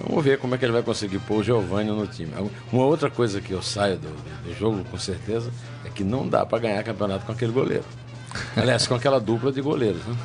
[0.00, 2.32] Vamos ver como é que ele vai conseguir pôr o Giovanni no time.
[2.72, 4.08] Uma outra coisa que eu saio do,
[4.44, 5.50] do jogo, com certeza,
[5.84, 7.84] é que não dá para ganhar campeonato com aquele goleiro.
[8.56, 10.04] Aliás, com aquela dupla de goleiros.
[10.04, 10.16] Né?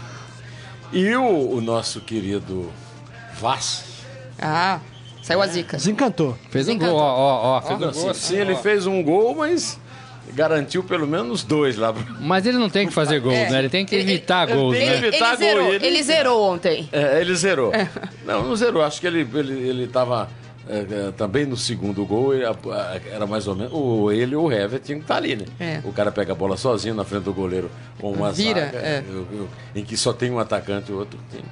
[0.92, 2.72] E o, o nosso querido
[3.40, 3.84] Vaz.
[4.42, 4.80] Ah,
[5.22, 5.78] saiu a zica.
[5.78, 6.36] Desencantou.
[6.50, 6.98] Fez um Desencantou.
[6.98, 8.14] gol, ó, ó, ó, fez um Sim, gol.
[8.16, 9.80] sim, ele fez um gol, mas
[10.34, 11.94] garantiu pelo menos dois lá.
[12.20, 13.50] Mas ele não tem que fazer gols, É.
[13.50, 13.60] né?
[13.60, 14.98] Ele tem que Ele- evitar ele- gols, ele, né?
[14.98, 16.90] ele Evitar gol, zerou, ele- ele zerou ontem.
[16.92, 17.72] É, ele zerou.
[18.26, 18.82] Não, não zerou.
[18.84, 20.30] Acho que ele ele ele estava
[21.18, 22.34] também no segundo gol.
[22.34, 22.46] ele-
[23.12, 25.46] era mais ou menos o ele ou o Hever tinham que estar ali, né?
[25.60, 25.82] É.
[25.84, 29.04] O cara pega a bola sozinho na frente do goleiro com uma Vira, zaga é.
[29.10, 31.44] eu- eu- em que só tem um atacante e o outro time.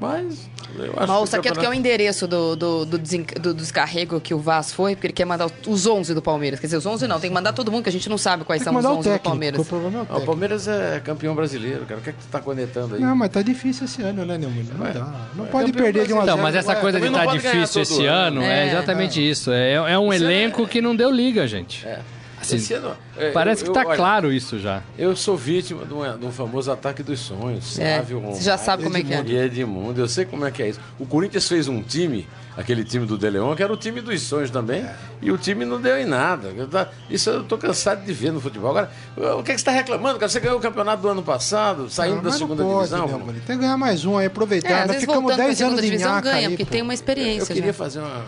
[0.00, 0.48] Mas
[0.96, 4.20] Mas o que o Saqueto que é o endereço do, do, do, desen- do descarrego
[4.20, 6.60] que o Vaz foi, porque ele quer mandar os 11 do Palmeiras.
[6.60, 8.44] Quer dizer, os 11 não, tem que mandar todo mundo, que a gente não sabe
[8.44, 9.28] quais são os mandar o 11 do técnico.
[9.30, 9.60] Palmeiras.
[9.60, 10.26] O problema é o Ah, o.
[10.26, 12.00] Palmeiras é campeão brasileiro, cara.
[12.00, 13.00] O que é que tu tá conectando aí?
[13.00, 14.64] Não, mas tá difícil esse ano, né, Neumann?
[14.76, 15.00] Não Ué, dá.
[15.34, 16.32] Não é pode campeão perder de 1 a 0.
[16.32, 18.42] Então, mas essa coisa de ganhar difícil esse ano.
[18.42, 18.68] é, É.
[18.70, 19.50] exatamente isso.
[19.52, 21.86] É, é um é- elenco que não deu liga, gente.
[21.86, 21.98] É.
[22.44, 24.82] Assim, Esse ano, é, Parece eu- que tá eu- olha, claro isso já.
[24.98, 27.78] Eu sou vítima de um, de um famoso ataque dos sonhos.
[27.78, 29.22] É, Sávio você já sabe como é que é.
[29.26, 30.80] E Edmundo, eu sei como é que é isso.
[30.98, 32.26] O Corinthians fez um time,
[32.56, 34.84] aquele time do De Leon, que era o time dos sonhos também,
[35.22, 36.48] e o time não deu em nada.
[36.56, 38.70] Eu tá- Isso eu tô cansado de ver no futebol.
[38.70, 38.90] Agora,
[39.38, 40.18] o que, é que você está reclamando?
[40.20, 43.06] Você ganhou o campeonato do ano passado, saindo Não, da não segunda pode, divisão?
[43.06, 43.34] Neumann.
[43.46, 44.68] Tem que ganhar mais um aí, aproveitar.
[44.70, 46.70] É, Nós ficamos voltando pra 10 anos divisão nhaca ganha, aí, porque pô.
[46.70, 47.78] tem uma Eu experiência queria já.
[47.78, 48.22] fazer uma.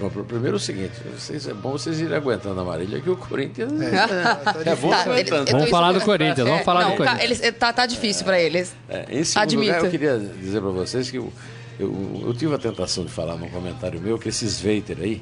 [0.00, 3.72] Bom, primeiro o seguinte, vocês, é bom vocês irem aguentando a Marília, que o Corinthians
[3.80, 5.14] é, bom Tá, aguentando.
[5.18, 7.22] ele- eu tô Vamos falar do Corinthians, vamos falar não, do Corinthians.
[7.24, 8.74] Eles, é, tá, tá difícil pra eles.
[8.88, 9.72] É, em segundo Admito.
[9.72, 11.32] lugar, eu queria dizer para vocês que eu,
[11.80, 15.20] eu, eu tive a tentação de falar num comentário meu que esse Sveiter aí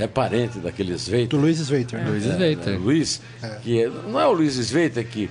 [0.00, 1.38] é, parente daquele Do Sveiter.
[1.38, 2.00] Luiz Sveiter.
[2.00, 2.10] né?
[2.10, 2.72] Luiz É, Sveiter.
[2.72, 3.20] né, Luiz,
[3.62, 5.30] que é- não é o Luiz Sveiter que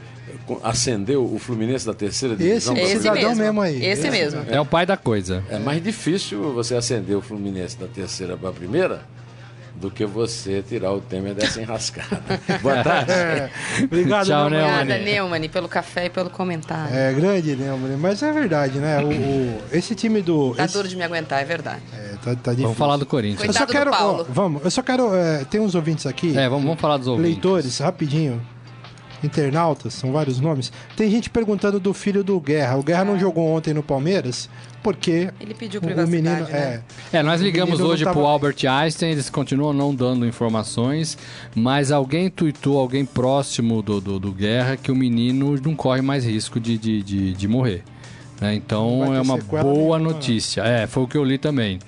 [0.64, 2.76] acendeu o Fluminense da terceira divisão.
[2.76, 3.44] Esse Esse cidadão mesmo.
[3.44, 3.76] mesmo aí.
[3.78, 4.42] Esse Esse mesmo.
[4.50, 5.44] É o pai da coisa.
[5.50, 9.02] É mais difícil você acender o Fluminense da terceira para a primeira
[9.76, 12.20] do que você tirar o Temer dessa enrascada.
[12.64, 13.12] Boa tarde.
[13.12, 13.50] É.
[13.84, 14.74] Obrigado, Tchau, Neumann.
[14.82, 16.96] Obrigada, Neumann, pelo café e pelo comentário.
[16.96, 17.96] É grande, Neumann.
[17.96, 18.98] Mas é verdade, né?
[19.04, 20.56] O, o- esse time do.
[20.56, 21.82] Tá esse- duro de me aguentar, é verdade.
[21.94, 22.64] é, tá, tá difícil.
[22.64, 23.46] Vamos falar do Corinthians.
[23.48, 23.92] Eu só quero.
[23.92, 24.28] ó, Paulo.
[24.28, 25.14] vamos, eu só quero.
[25.16, 26.36] é, tem uns ouvintes aqui.
[26.36, 27.34] É, vamos, vamos falar dos ouvintes.
[27.34, 28.42] Leitores, rapidinho.
[29.24, 30.72] Internautas, são vários nomes.
[30.96, 32.78] Tem gente perguntando do filho do Guerra.
[32.78, 34.50] O Guerra não jogou ontem no Palmeiras
[34.84, 36.48] porque Ele pediu o, o privacidade, menino.
[36.50, 36.82] né?
[37.12, 41.18] É, É, nós ligamos hoje tava- pro Albert Einstein, eles continuam não dando informações,
[41.56, 46.24] mas alguém tuitou, alguém próximo do, do, do Guerra, que o menino não corre mais
[46.26, 47.84] risco de, de, de, de morrer.
[48.40, 50.00] Não Então é uma boa nenhuma.
[50.00, 50.62] notícia.
[50.62, 51.80] É, foi o que eu li também.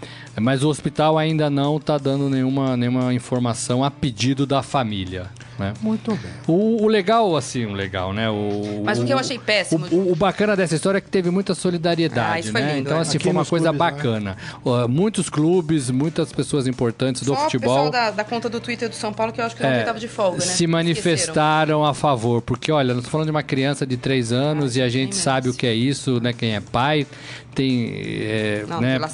[0.41, 5.27] Mas o hospital ainda não está dando nenhuma, nenhuma informação a pedido da família.
[5.59, 5.73] Né?
[5.81, 6.31] muito bem.
[6.47, 8.29] O, o legal, assim, o legal, né?
[8.29, 11.09] O, Mas o que eu achei péssimo- O, o- o bacana dessa história é que
[11.09, 12.75] teve muita solidariedade, Ah, isso foi né?
[12.75, 13.01] lindo, então, é.
[13.01, 13.91] assim, Aqui foi uma coisa clubes, né?
[13.97, 14.37] bacana.
[14.63, 18.59] Ó, muitos clubes, muitas pessoas importantes do Só o futebol pessoal da, da conta do
[18.59, 20.39] Twitter do São Paulo, que eu acho que é, tava de folga, né?
[20.39, 20.71] se Esqueceram.
[20.71, 22.41] manifestaram a favor.
[22.41, 25.47] Porque, olha, nós estamos falando de uma criança de três anos e a gente sabe
[25.47, 25.57] merece.
[25.57, 26.31] o que é isso, né?
[26.33, 27.05] Quem é pai
[27.53, 27.91] tem.
[28.21, 29.09] é, Não, né, pela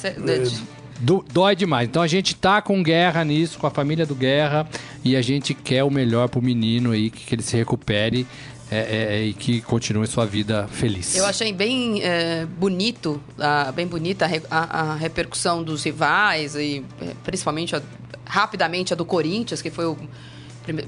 [0.99, 1.87] do- dói demais.
[1.89, 4.67] Então a gente tá com guerra nisso, com a família do Guerra,
[5.03, 8.25] e a gente quer o melhor pro menino aí, que, que ele se recupere.
[8.71, 11.15] é, é, e que continue sua vida feliz.
[11.15, 17.11] Eu achei bem é, bonito, a, bem bonita a, a- repercussão dos rivais e é,
[17.23, 17.81] principalmente a-
[18.25, 19.95] rapidamente a do Corinthians, que foi o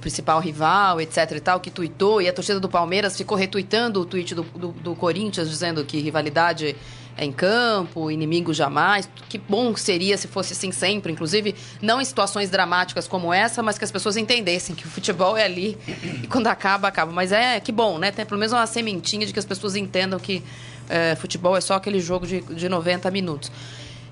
[0.02, 4.06] principal rival, etc e tal, que tuitou e a torcida do Palmeiras ficou retuitando o
[4.06, 6.76] tweet do, do, do Corinthians dizendo que rivalidade é
[7.18, 9.10] em campo, inimigo jamais.
[9.28, 13.78] Que bom seria se fosse assim sempre, inclusive não em situações dramáticas como essa, mas
[13.78, 15.78] que as pessoas entendessem que o futebol é ali
[16.24, 17.12] e quando acaba, acaba.
[17.12, 18.12] Mas é que bom, né?
[18.12, 20.44] Tem pelo menos uma sementinha de que as pessoas entendam que
[20.90, 23.52] é, futebol é só aquele jogo de, de 90 minutos.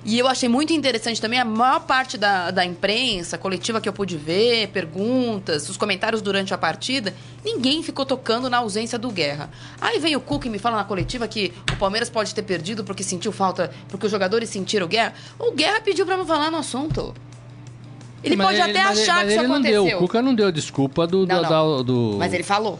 [0.07, 3.93] E eu achei muito interessante também a maior parte da, da imprensa coletiva que eu
[3.93, 7.11] pude ver, perguntas, os comentários durante a partida,
[7.43, 9.49] ninguém ficou tocando na ausência do Guerra.
[9.81, 12.83] Aí vem o Cuca e me fala na coletiva que o Palmeiras pode ter perdido
[12.83, 15.15] porque sentiu falta, porque os jogadores sentiram Guerra.
[15.39, 17.11] O Guerra pediu pra não falar no assunto.
[18.23, 19.83] Ele Mas pode até mas achar que isso ele aconteceu.
[19.85, 19.97] deu.
[19.97, 21.25] O Cuca não deu desculpa do.
[21.25, 21.77] Não, do, não.
[21.77, 22.79] da- do- Mas ele falou.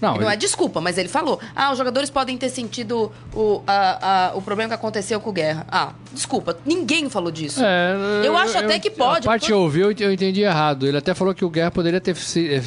[0.00, 1.40] Não, Não ele- é desculpa, mas ele falou.
[1.56, 5.32] Ah, os jogadores podem ter sentido o, a- a- o problema que aconteceu com o
[5.32, 5.66] Guerra.
[5.70, 7.60] Ah, desculpa, ninguém falou disso.
[7.64, 7.94] É,
[8.26, 10.86] Eu acho até que pode, A parte que eu ouvi, eu eu entendi errado.
[10.86, 12.62] Ele até falou que o Guerra poderia ter se- é,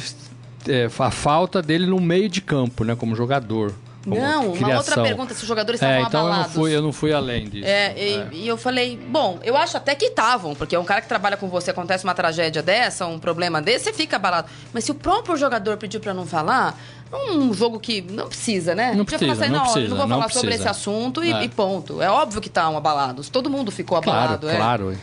[0.68, 2.96] é, a falta dele no meio de campo, né?
[2.96, 3.72] Como jogador.
[4.04, 4.76] como Não, uma criação.
[4.78, 6.54] outra pergunta, se os jogadores É, estavam então eu não, abalados.
[6.54, 7.66] fui, eu não fui além disso.
[7.68, 7.92] É,
[8.32, 11.36] e, e eu falei, bom, eu acho até que estavam, porque um cara que trabalha
[11.36, 14.48] com você, acontece uma tragédia dessa, um problema desse, você fica abalado.
[14.72, 16.78] Mas se o próprio jogador pediu pra não falar,
[17.12, 18.94] um jogo que não precisa, né?
[18.94, 20.70] Não precisa, falar assim, não não, precisa, não vou não falar sobre precisa.
[20.70, 21.44] esse assunto e, É.
[21.44, 22.02] e ponto.
[22.02, 23.28] É óbvio que estavam abalados.
[23.28, 24.48] Todo mundo ficou Claro, abalado.
[24.50, 24.56] é.
[24.56, 24.96] claro.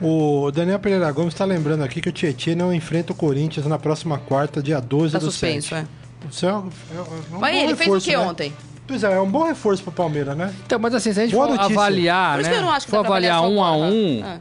[0.00, 3.78] O Daniel Pereira Gomes está lembrando aqui que o Tietchan não enfrenta o Corinthians na
[3.78, 5.86] próxima quarta, dia 12 Tá do suspenso, 7.
[6.24, 6.28] é.
[6.30, 7.00] Isso é, um- é
[7.34, 8.18] um Mas bom ele fez o reforço, que né?
[8.22, 8.52] ontem?
[8.86, 10.54] Pois é, é um bom reforço pro Palmeiras, né?
[10.66, 11.74] Então, mas assim, se a gente Boa for notícia.
[11.80, 12.56] avaliar, Por isso né?
[12.56, 14.40] que eu não acho que for avaliar um a o um, Borja.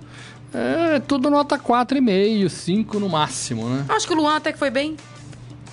[0.53, 3.85] é tudo nota 4,5, 5 no máximo, né?
[3.89, 4.95] Acho que o Luan até que foi bem.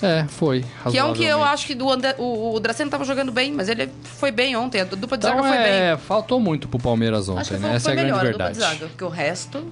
[0.02, 0.64] É, foi.
[0.90, 3.52] Que é um que eu acho que do André, o, o Dracena tava jogando bem,
[3.52, 4.80] mas ele foi bem ontem.
[4.80, 5.66] A dupla de zaga Então, foi bem.
[5.72, 7.68] é, faltou muito pro Palmeiras ontem, Acho que né?
[7.68, 8.58] foi, Essa foi é a grande a dupla de verdade.
[8.78, 8.86] zaga.
[8.88, 9.64] Porque o resto.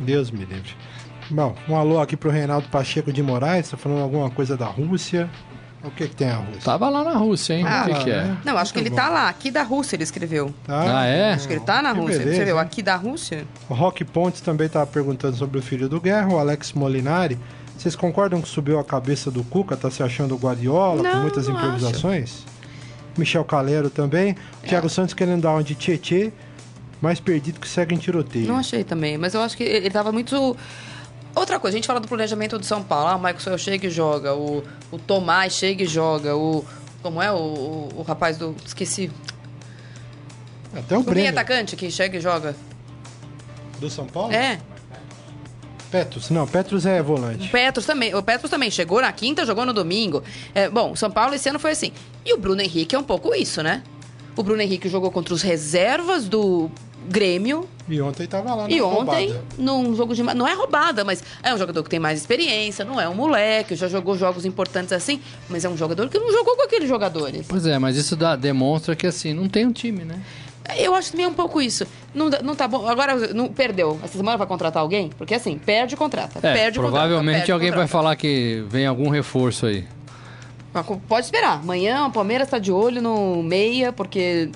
[0.00, 0.70] Deus me livre.
[1.30, 5.30] Bom, um alô aqui pro Reinaldo Pacheco de Moraes, tá falando alguma coisa da Rússia.
[5.82, 6.60] O que que tem a Rússia?
[6.64, 7.64] Tava lá na Rússia, hein?
[7.66, 8.22] Ah, o que, que é?
[8.24, 8.38] né?
[8.44, 9.02] Não, acho que Muito ele bom.
[9.02, 9.28] tá lá.
[9.28, 10.54] Aqui da Rússia, ele escreveu.
[10.66, 11.00] Tá?
[11.00, 11.32] Ah, é?
[11.34, 12.18] Acho que ele tá na Que Rússia.
[12.20, 12.58] beleza, Você viu?
[12.58, 13.44] Aqui da Rússia?
[13.68, 17.38] O Rock Pontes também tava perguntando sobre o filho do Guerra, o Alex Molinari.
[17.76, 19.76] Vocês concordam que subiu a cabeça do Cuca?
[19.76, 22.44] Tá se achando o Guardiola, com Não, muitas não improvisações?
[23.16, 24.36] Michel Calero também.
[24.62, 26.32] O Thiago Santos querendo dar uma de Tietê,
[27.00, 28.46] mais perdido que segue em tiroteio.
[28.48, 30.56] Não achei também, mas eu acho que ele tava muito.
[31.34, 33.08] Outra coisa, a gente fala do planejamento do São Paulo.
[33.08, 34.34] Ah, o Michael chega e joga.
[34.34, 36.36] O, o Tomás chega e joga.
[36.36, 36.64] O.
[37.02, 38.54] Como é o, o, o rapaz do.
[38.64, 39.10] Esqueci.
[40.74, 42.56] Até o O Breno, atacante que chega e joga.
[43.78, 44.32] do São Paulo?
[44.32, 44.58] É.
[45.94, 46.28] Petros.
[46.30, 47.48] Não, Petros é volante.
[47.48, 48.12] Petros também.
[48.14, 50.24] O Petros também chegou na quinta, jogou no domingo.
[50.54, 51.92] É, bom, São Paulo esse ano foi assim.
[52.26, 53.82] E o Bruno Henrique é um pouco isso, né?
[54.36, 56.68] O Bruno Henrique jogou contra os reservas do
[57.08, 57.68] Grêmio.
[57.88, 59.44] E ontem tava lá E ontem, roubada.
[59.58, 60.22] num jogo de.
[60.22, 63.76] Não é roubada, mas é um jogador que tem mais experiência, não é um moleque,
[63.76, 67.46] já jogou jogos importantes assim, mas é um jogador que não jogou com aqueles jogadores.
[67.46, 70.18] Pois é, mas isso dá- demonstra que assim, não tem um time, né?
[70.78, 71.86] Eu acho também um pouco isso.
[72.14, 72.88] Não, não tá bom.
[72.88, 74.00] Agora, não perdeu.
[74.02, 75.10] Essa semana vai contratar alguém?
[75.16, 76.38] Porque assim, perde contrata.
[76.42, 77.92] É, perde provavelmente contrata, alguém vai contrata.
[77.92, 79.84] falar que vem algum reforço aí.
[81.08, 81.60] Pode esperar.
[81.60, 84.50] Amanhã o Palmeiras tá de olho no meia, porque.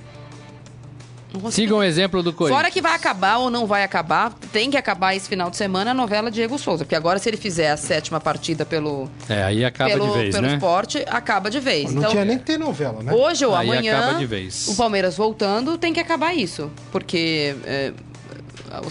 [1.51, 2.59] Siga o exemplo do Corinthians.
[2.61, 5.91] Fora que vai acabar ou não vai acabar, tem que acabar esse final de semana
[5.91, 6.85] a novela Diego Souza.
[6.85, 10.35] Porque agora, se ele fizer a sétima partida pelo, É, aí acaba pelo, de vez,
[10.35, 10.55] pelo né?
[10.55, 11.93] esporte, acaba de vez.
[11.93, 13.13] Não então, tinha nem que ter novela, né?
[13.13, 14.69] hoje ou Aí amanhã, acaba de vez.
[14.69, 16.71] o Palmeiras voltando, tem que acabar isso.
[16.91, 17.93] Porque é,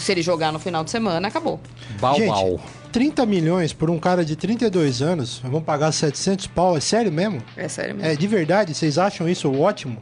[0.00, 1.60] se ele jogar no final de semana, acabou.
[2.00, 2.60] Bau, Gente, bau.
[2.92, 7.42] 30 milhões por um cara de 32 anos, vão pagar 700 pau, é sério mesmo?
[7.56, 8.10] É sério mesmo.
[8.10, 8.74] É de verdade?
[8.74, 9.98] Vocês acham isso ótimo?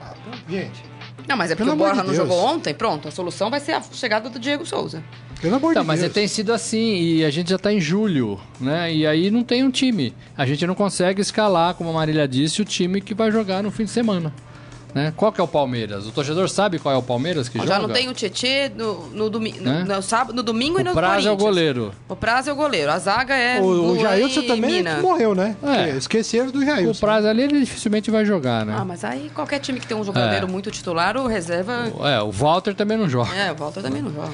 [0.00, 0.12] Ah,
[0.48, 0.82] gente,
[1.30, 3.06] Não, mas é porque Pelo o Borja de não jogou ontem, pronto.
[3.06, 5.02] A solução vai ser a chegada do Diego Souza.
[5.40, 6.12] pelo amor Tá, de mas Deus.
[6.12, 8.92] tem sido assim, e a gente já tá em julho, né?
[8.92, 10.12] E aí não tem um time.
[10.36, 13.70] A gente não consegue escalar, como a Marília disse, o time que vai jogar no
[13.70, 14.34] fim de semana.
[14.94, 15.12] Né?
[15.16, 16.06] Qual que é o Palmeiras?
[16.06, 17.78] O torcedor sabe qual é o Palmeiras que Já joga?
[17.78, 19.84] não tem o Tietê no, no, domi Né?
[19.86, 21.42] no, no sábado, no domingo e no O Prazo é o Corinthians.
[21.48, 21.94] goleiro.
[22.08, 22.90] O prazo é o goleiro.
[22.90, 24.96] A zaga é O, o Jailson também Mina.
[25.00, 25.54] morreu, né?
[25.62, 25.90] É.
[25.96, 27.00] Esqueceram do O Jailson.
[27.00, 28.74] Prazo ali ele dificilmente vai jogar, né?
[28.76, 30.46] Ah, mas aí qualquer time que tem um jogador É.
[30.46, 31.92] muito titular, o reserva...
[32.04, 34.32] É, o Walter também não joga É, o Walter também não joga.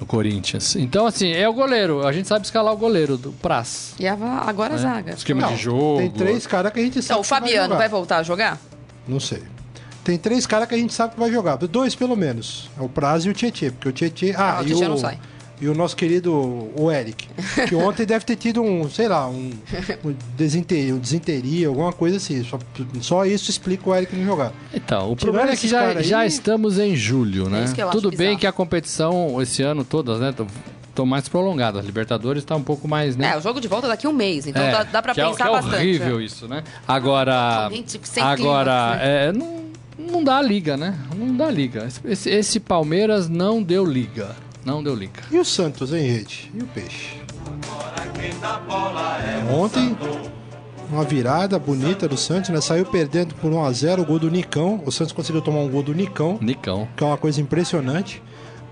[0.00, 0.74] no Corinthians.
[0.76, 2.06] Então, assim, é o goleiro.
[2.06, 3.94] A gente sabe escalar o goleiro do Praz.
[4.00, 5.12] E agora a zaga.
[5.12, 5.98] Esquema Não, de jogo.
[5.98, 7.76] Tem três caras que a gente sabe Então, o vai Fabiano jogar.
[7.78, 8.58] vai voltar a jogar?
[9.06, 9.42] Não sei.
[10.04, 11.56] Tem três caras que a gente sabe que vai jogar.
[11.56, 12.68] Dois, pelo menos.
[12.78, 13.70] É o Prazo e o Tietê.
[13.70, 14.34] Porque o Tietê...
[14.36, 14.88] Ah, Ah, o e o...
[14.88, 15.18] não sai.
[15.60, 16.32] e o nosso querido
[16.76, 17.28] o Eric.
[17.68, 19.52] Que ontem deve ter tido um, sei lá, um,
[20.04, 22.42] um, desinteria, um desinteria, alguma coisa assim.
[22.42, 22.58] Só,
[23.00, 24.52] só isso explica o Eric não jogar.
[24.74, 27.62] Então, o Tirando problema é que já, aí- já estamos em julho, né?
[27.64, 28.38] isso que eu acho Tudo bem bizarro.
[28.40, 30.34] que a competição esse ano todas, né?
[30.88, 31.86] Estão mais prolongadas.
[31.86, 33.30] Libertadores está um pouco mais, né?
[33.32, 35.20] É, o jogo de volta daqui a um mês, então É, dá, dá pra que
[35.20, 35.76] é- pensar que é bastante.
[35.76, 36.24] horrível né?
[36.24, 36.64] isso, né?
[36.88, 37.70] Agora,
[38.02, 39.62] sem agora clímax, é, não,
[40.10, 40.98] não dá liga, né?
[41.16, 41.88] Não dá liga.
[42.04, 44.34] Esse, esse Palmeiras não deu liga.
[44.64, 45.20] Não deu liga.
[45.30, 46.50] E o Santos, hein, Rede?
[46.54, 47.16] E o Peixe?
[49.50, 49.96] Ontem,
[50.90, 52.60] uma virada bonita do Santos, né?
[52.60, 54.82] Saiu perdendo por 1x0 o gol do Nicão.
[54.86, 56.88] O Santos conseguiu tomar um gol do Nicão, Nicão.
[56.96, 58.22] que é uma coisa impressionante.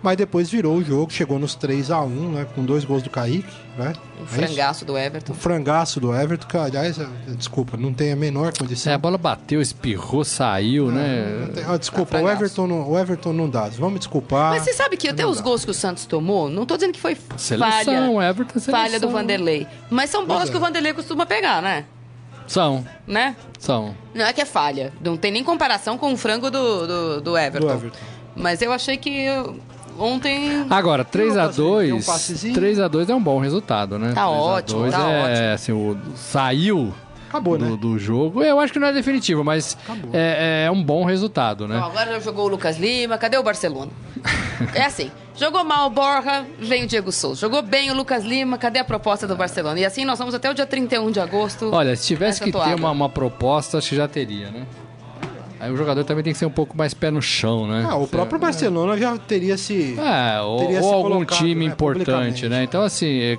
[0.02, 2.46] Mas depois virou o jogo, chegou nos 3x1, né?
[2.54, 3.46] Com dois gols do Kaique,
[3.76, 3.92] né?
[4.18, 4.26] É isso?
[4.34, 5.32] frangaço do Everton.
[5.32, 8.90] O frangaço do Everton, que aliás, eh, desculpa, não tem a menor condição.
[8.92, 11.44] É, a bola bateu, espirrou, saiu, né?
[11.46, 12.34] Não tem- ah, desculpa, o frangaço.
[12.44, 13.68] Everton, não, o Everton não dá.
[13.78, 14.50] Vamos desculpar.
[14.52, 15.42] Mas você sabe que até os dá.
[15.42, 18.74] gols que o Santos tomou, não tô dizendo que foi Seleção, falha, Everton, seleção.
[18.74, 19.66] falha do Vanderlei.
[19.90, 20.50] Mas são bolas é.
[20.50, 21.84] que o Vanderlei costuma pegar, né?
[22.46, 23.36] São, Né?
[23.58, 23.94] são.
[24.14, 24.92] Não é que é falha.
[25.00, 27.66] Não tem nem comparação com o frango do, do, do Everton.
[27.68, 27.98] Do Everton.
[28.34, 29.26] Mas eu achei que
[30.00, 30.66] ontem.
[30.68, 32.54] Agora, 3 a Lucas, deu um 2 passezinho.
[32.54, 34.12] 3 a 2 é um bom resultado, né?
[34.12, 35.54] Tá 3 a ótimo, 2 tá é, ótimo.
[35.54, 36.94] assim, o, saiu
[37.28, 37.76] Acabou, do, né?
[37.76, 38.42] do jogo.
[38.42, 40.10] Eu acho que não é definitivo, mas Acabou.
[40.12, 41.78] é, é um bom resultado, né?
[41.78, 43.92] Bom, agora já jogou o Lucas Lima, cadê o Barcelona?
[44.74, 47.40] É assim, jogou mal o Borja, vem o Diego Souza.
[47.40, 49.80] Jogou bem o Lucas Lima, cadê a proposta do Barcelona?
[49.80, 51.70] E assim nós vamos até o dia 31 de agosto.
[51.72, 54.66] Olha, se tivesse que ter uma, uma proposta, acho que já teria, né?
[55.60, 57.86] Aí o jogador também tem que ser um pouco mais pé no chão, né?
[57.86, 59.94] Ah, o próprio Barcelona já teria se.
[59.98, 62.64] É, ou, Teria ou se algum time né, importante, né?
[62.64, 63.38] Então, assim, é,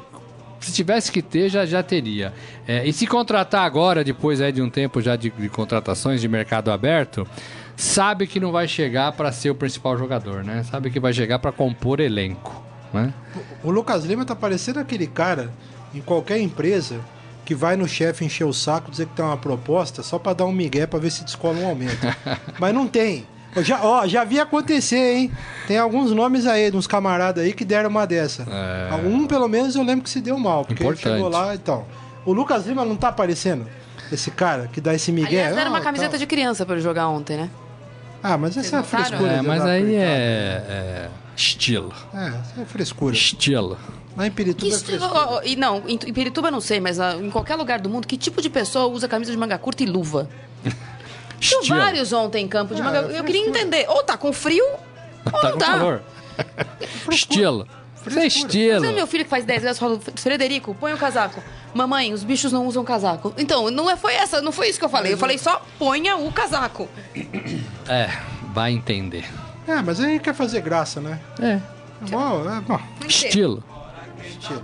[0.59, 2.32] se tivesse que ter, já, já teria.
[2.67, 6.28] É, e se contratar agora, depois aí de um tempo já de, de contratações de
[6.28, 7.28] mercado aberto,
[7.76, 10.63] sabe que não vai chegar para ser o principal jogador, né?
[10.69, 12.63] Sabe que vai chegar para compor elenco,
[12.93, 13.11] né?
[13.63, 15.51] O Lucas Lima tá parecendo aquele cara
[15.93, 16.99] em qualquer empresa
[17.52, 20.45] que vai no chefe encher o saco, dizer que tem uma proposta só pra dar
[20.45, 21.97] um migué pra ver se descola um aumento.
[22.58, 23.28] Mas não tem.
[23.54, 25.32] Eu já, ó, já vi acontecer, hein?
[25.68, 28.43] Tem alguns nomes aí, de uns camaradas aí que deram uma dessa.
[28.49, 28.95] É.
[29.06, 30.64] Um, pelo menos, eu lembro que se deu mal.
[30.64, 31.14] Porque ele Importante.
[31.14, 31.86] chegou lá então.
[32.26, 33.68] O Lucas Lima não tá aparecendo?
[34.10, 35.41] Esse cara que dá esse migué?
[35.41, 36.20] Aliás, era uma Ah, camiseta tal.
[36.20, 37.49] de criança ele jogar ontem, né?
[38.24, 39.32] Ah, mas essa é a Vocês frescura.
[39.34, 41.91] É, mas aí é, é estilo.
[42.14, 43.14] É, essa é frescura.
[43.14, 43.78] Estilo.
[44.16, 46.99] Lá em Pirituba Que é ó, e não, em, em Pirituba eu não sei, mas
[46.99, 49.84] ah, em qualquer lugar do mundo, que tipo de pessoa usa camisa de manga curta
[49.84, 50.30] e luva?
[51.39, 54.32] Tinha vários ontem em campo de Ah, manga é Eu queria entender, ou tá com
[54.34, 54.66] frio,
[55.26, 55.66] ou Tá não com tá.
[55.66, 56.01] calor.
[57.09, 57.68] Estilo.
[58.05, 58.82] Isso é estilo.
[58.82, 61.41] Mas é meu filho que faz 10 anos fala, Frederico, põe o casaco.
[61.74, 63.34] Mamãe, os bichos não usam casaco.
[63.38, 65.14] Então, não é, foi essa, não foi isso que eu falei.
[65.14, 66.89] Eu falei só ponha o casaco.
[67.88, 68.09] É,
[68.53, 69.26] vai entender.
[69.68, 71.20] É, mas aí quer fazer graça, né?
[71.39, 71.53] É.
[71.53, 72.80] É bom, é bom.
[73.07, 73.64] Estilo.
[74.28, 74.61] Estilo.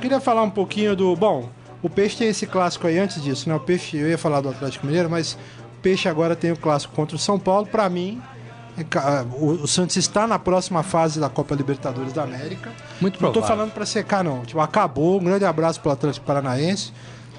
[0.00, 1.14] Queria, falar um pouquinho do.
[1.16, 1.48] Bom,
[1.82, 3.54] o Peixe tem esse clássico aí antes disso, né?
[3.54, 6.94] O Peixe, eu ia falar do Atlético Mineiro, mas o Peixe agora tem o clássico
[6.94, 7.66] contra o São Paulo.
[7.66, 8.20] Pra mim,
[8.78, 12.70] é ca- o, o Santos está na próxima fase da Copa Libertadores da América.
[13.00, 13.56] Muito Não tô provável.
[13.56, 14.42] falando pra secar, não.
[14.44, 15.20] Tipo, acabou.
[15.20, 16.92] Um grande abraço pro Atlético Paranaense.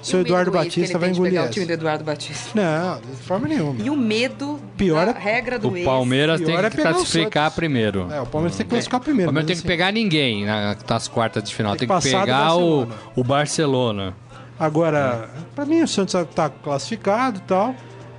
[0.06, 1.50] Seu E o Eduardo que Batista vai engolir pegar essa.
[1.50, 2.50] o time do Eduardo Batista.
[2.54, 3.82] Não, de forma nenhuma.
[3.82, 5.84] E o medo Pior da é- regra do O ex.
[5.84, 8.06] Palmeiras Pior tem é que pegar o classificar primeiro.
[8.12, 9.28] É, o Palmeiras tem que classificar O primeiro.
[9.32, 11.72] Palmeiras mas tem que assim, pegar ninguém na- nas quartas de final.
[11.76, 12.94] Tem Tem, que que passar do pegar o, Barcelona.
[13.16, 14.14] o Barcelona.
[14.58, 17.74] Agora, pra mim o Santos tá classificado e tal,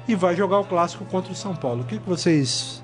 [0.08, 1.82] e vai jogar o clássico contra o São Paulo.
[1.82, 2.84] O que, que vocês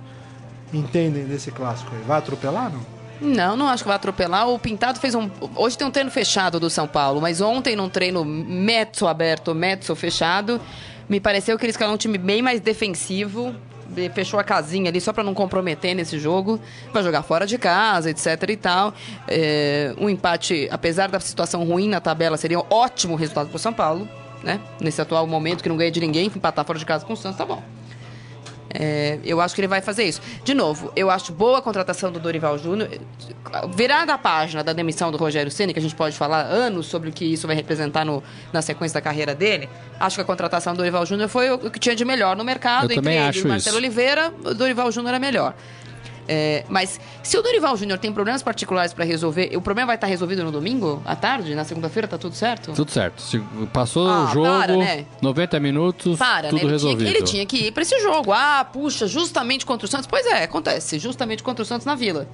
[0.74, 2.02] entendem desse clássico aí?
[2.08, 2.80] Vai atropelar, não?
[3.24, 4.50] Não, não acho que vai atropelar.
[4.50, 5.30] O Pintado fez um.
[5.56, 9.96] Hoje tem um treino fechado do São Paulo, mas ontem num treino mezzo aberto, mezzo
[9.96, 10.60] fechado,
[11.08, 13.56] me pareceu que eles escalou um time bem mais defensivo.
[14.14, 16.60] Fechou a casinha ali só pra não comprometer nesse jogo.
[16.92, 18.94] Vai jogar fora de casa, etc e tal.
[19.28, 23.72] É, um empate, apesar da situação ruim na tabela, seria um ótimo resultado pro São
[23.72, 24.08] Paulo,
[24.42, 24.60] né?
[24.82, 27.38] Nesse atual momento que não ganha de ninguém, empatar fora de casa com o Santos,
[27.38, 27.62] tá bom.
[28.74, 30.20] É, eu acho que ele vai fazer isso.
[30.44, 32.90] De novo, eu acho boa a contratação do Dorival Júnior.
[33.76, 37.10] Virada a página da demissão do Rogério Ceni, que a gente pode falar anos sobre
[37.10, 39.70] o que isso vai representar no- na sequência da carreira dele.
[40.00, 42.92] Acho que a contratação do Dorival Júnior foi o que tinha de melhor no mercado.
[42.92, 43.86] Eu Entre ele acho e o Marcelo isso.
[43.86, 45.54] Oliveira, o Dorival Júnior é melhor.
[46.28, 50.08] É, mas se o Dorival Júnior tem problemas particulares para resolver, o problema vai estar
[50.08, 52.72] resolvido no domingo, à tarde, na segunda-feira, tá tudo certo?
[52.74, 53.22] Tudo certo.
[53.22, 53.40] Se
[53.74, 55.06] passou Ah, o jogo, para, né?
[55.22, 56.62] 90 minutos, Para, tudo né?
[56.62, 56.98] Ele tinha, resolvido.
[57.12, 58.32] que- ele tinha que ir pra esse jogo.
[58.32, 60.08] Ah, puxa, justamente contra o Santos.
[60.08, 60.98] Pois é, acontece.
[61.00, 62.28] Justamente contra o Santos na Vila.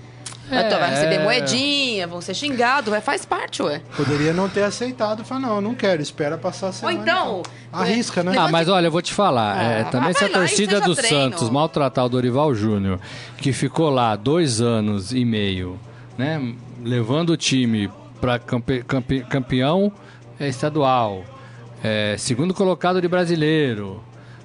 [0.51, 0.67] É.
[0.67, 3.81] Então, vai receber moedinha, vão ser xingados, vai, faz parte, ué.
[3.95, 6.99] Poderia não ter aceitado, falar, não, eu não quero, espera passar a Ou semana.
[6.99, 7.43] então...
[7.71, 8.33] Arrisca, né?
[8.35, 9.55] Ah, mas olha, eu vou te falar.
[9.55, 11.31] Ah, é, também vai se a torcida do treino.
[11.31, 12.99] Santos maltratar o Dorival Júnior,
[13.37, 15.79] que ficou lá dois anos e meio,
[16.17, 16.55] né?
[16.83, 17.89] levando o time
[18.19, 19.91] para campe, campe, campeão
[20.39, 21.23] é, estadual,
[21.83, 24.03] é, segundo colocado de brasileiro,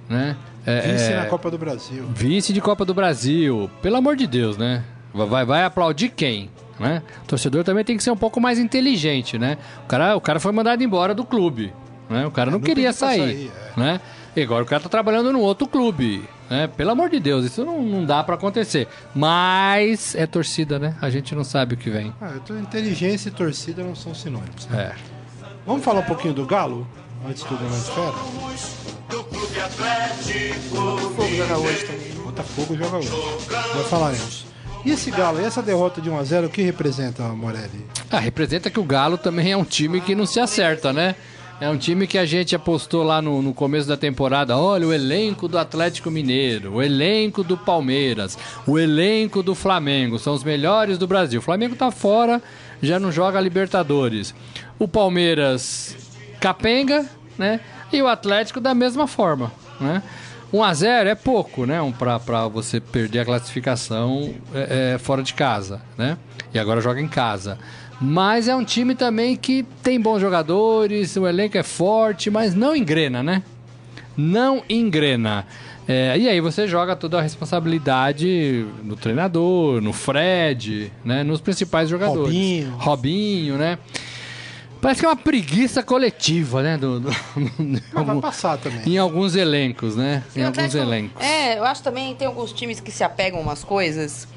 [0.09, 0.37] né?
[0.67, 2.05] É, Vice é, na Copa do Brasil.
[2.15, 3.71] Vice de Copa do Brasil.
[3.83, 4.83] Pelo amor de Deus, né?
[5.15, 6.51] Vai, vai aplaudir quem?
[6.79, 7.03] Né?
[7.23, 9.57] O torcedor também tem que ser um pouco mais inteligente, né?
[9.85, 11.73] O cara, o cara foi mandado embora do clube.
[12.11, 12.27] Né?
[12.27, 13.19] O cara não, não queria sair.
[13.19, 13.81] sair, é.
[13.81, 14.01] né?
[14.37, 16.29] E agora o cara tá trabalhando num outro clube.
[16.51, 16.67] Né?
[16.67, 18.89] Pelo amor de Deus, isso não, não dá pra acontecer.
[19.15, 20.97] Mas é torcida, né?
[21.01, 22.12] A gente não sabe o que vem.
[22.21, 24.67] Ah, tô- inteligência e torcida não são sinônimos.
[24.67, 24.93] né?
[24.93, 24.95] É.
[25.65, 26.87] Vamos falar um pouquinho do Galo?
[27.27, 28.12] Antes do Grande Fera?
[31.17, 32.12] Fogo joga hoje também.
[32.25, 33.09] Botafogo joga hoje.
[33.51, 34.47] Já falaremos.
[34.85, 37.87] E esse Galo, e essa derrota de 1x0, o que representa, Morelli?
[38.11, 41.14] Ah, representa que o Galo também é um time que não se acerta, né?
[41.61, 44.59] É um time que a gente apostou lá no, no começo da temporada.
[44.59, 50.18] Olha, o elenco do Atlético Mineiro, o elenco do Palmeiras, o elenco do Flamengo.
[50.18, 51.41] São os melhores do Brasil.
[51.41, 52.43] O Flamengo tá fora,
[52.82, 54.35] já não joga Libertadores.
[54.78, 55.97] O Palmeiras
[56.41, 57.07] capenga,
[57.39, 57.61] né?
[57.91, 60.03] E o Atlético da mesma forma, né?
[60.53, 61.81] 1 a 0 é pouco, né?
[61.81, 66.17] Um pra, pra você perder a classificação é, é, fora de casa, né?
[66.53, 67.59] E agora joga em casa.
[68.01, 72.75] Mas é um time também que tem bons jogadores, o elenco é forte, mas não
[72.75, 73.43] engrena, né?
[74.17, 75.47] Não engrena.
[75.87, 81.23] É, e aí você joga toda a responsabilidade no treinador, no Fred, né?
[81.23, 82.25] Nos principais jogadores.
[82.25, 82.75] Robinho.
[82.79, 83.79] Robinho, né?
[84.85, 86.76] Parece que é uma preguiça coletiva, né?
[86.76, 87.11] Do, do-
[87.95, 88.82] Mas vai passar também.
[88.87, 90.22] em alguns elencos, né?
[90.37, 91.24] Em alguns elencos.
[91.24, 94.28] É, eu acho também tem alguns times que se apegam a umas coisas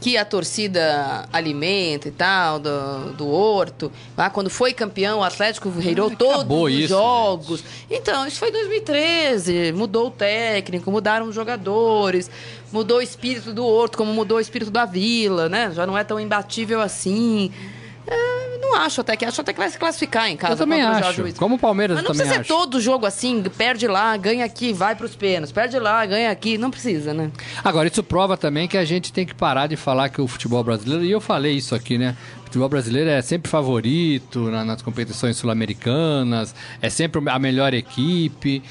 [0.00, 3.90] que a torcida alimenta e tal, do, do Horto.
[4.16, 7.64] Ah, quando foi campeão, o Atlético virou Ah, todos os isso, jogos.
[7.90, 9.72] Então, isso foi em 2013.
[9.72, 12.30] Mudou o técnico, mudaram os jogadores,
[12.70, 15.72] mudou o espírito do Horto, como mudou o espírito da Vila, né?
[15.74, 17.50] Já não é tão imbatível assim.
[18.06, 20.54] É, não acho até que acho até que vai se classificar em casa.
[20.54, 21.22] Eu também acho.
[21.38, 22.62] Como o Palmeiras Mas não também precisa ser acho.
[22.62, 26.70] todo jogo assim, perde lá, ganha aqui, vai pros pênaltis, perde lá, ganha aqui, não
[26.70, 27.30] precisa, né?
[27.62, 30.62] Agora, isso prova também que a gente tem que parar de falar que o futebol
[30.64, 32.16] brasileiro, e eu falei isso aqui, né?
[32.42, 38.62] O futebol brasileiro é sempre favorito na- nas competições sul-americanas, é sempre a melhor equipe.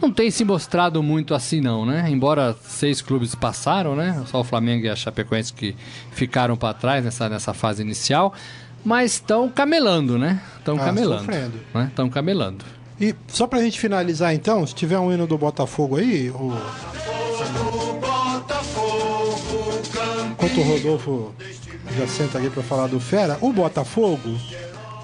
[0.00, 2.06] Não tem se mostrado muito assim, não, né?
[2.10, 4.20] Embora seis clubes passaram, né?
[4.26, 5.76] Só o Flamengo e a Chapecoense que
[6.10, 8.34] ficaram para trás nessa, nessa fase inicial.
[8.84, 10.40] Mas estão camelando, né?
[10.58, 11.24] Estão Ah, camelando.
[11.88, 12.64] Estão camelando.
[13.00, 16.52] E só pra gente finalizar então, se tiver um hino do Botafogo aí, o.
[20.30, 21.34] Enquanto o Rodolfo
[21.96, 24.36] já senta aqui pra falar do Fera, o Botafogo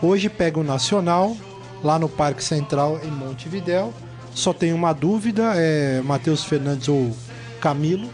[0.03, 1.37] hoje pega o Nacional
[1.83, 3.93] lá no Parque Central em Montevidéu.
[4.35, 7.15] Só tem uma dúvida, é Matheus Fernandes ou
[7.61, 8.09] Camilo.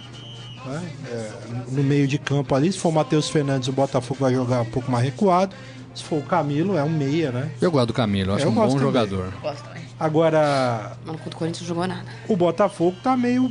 [0.67, 0.83] Né?
[1.11, 1.31] É,
[1.71, 4.67] no meio de campo ali, se for o Matheus Fernandes, o Botafogo vai jogar um
[4.67, 5.55] pouco mais recuado.
[5.95, 7.51] Se for o Camilo, é um meia, né?
[7.61, 8.79] Eu gosto do Camilo, acho Eu um bom também.
[8.79, 9.33] jogador.
[9.41, 9.85] Gosto também.
[10.01, 12.05] Agora, Mas contra o Corinthians não jogou nada.
[12.29, 13.51] o Botafogo tá meio.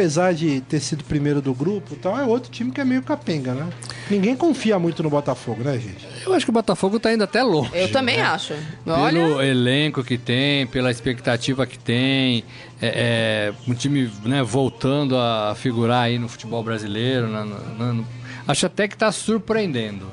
[0.00, 3.02] Apesar de ter sido primeiro do grupo e tal, é outro time que é meio
[3.02, 3.68] capenga, né?
[4.08, 6.08] Ninguém confia muito no Botafogo, né, gente?
[6.24, 7.70] Eu acho que o Botafogo tá indo até longe.
[7.74, 8.22] Eu também né?
[8.22, 8.54] acho.
[8.82, 12.44] Pelo Olha, elenco que tem, pela expectativa que tem,
[12.80, 17.28] é, é, um time né, voltando a figurar aí no futebol brasileiro.
[17.28, 18.04] na- na- na-
[18.48, 20.06] acho até que está surpreendendo.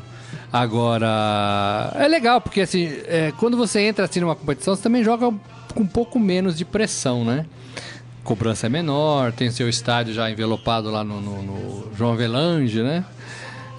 [0.51, 5.33] Agora, é legal, porque assim, é, quando você entra assim numa competição, você também joga
[5.73, 7.45] com um pouco menos de pressão, né?
[8.27, 13.05] Cobrança é menor, tem seu estádio já envelopado lá no, no- no João Avelange, né?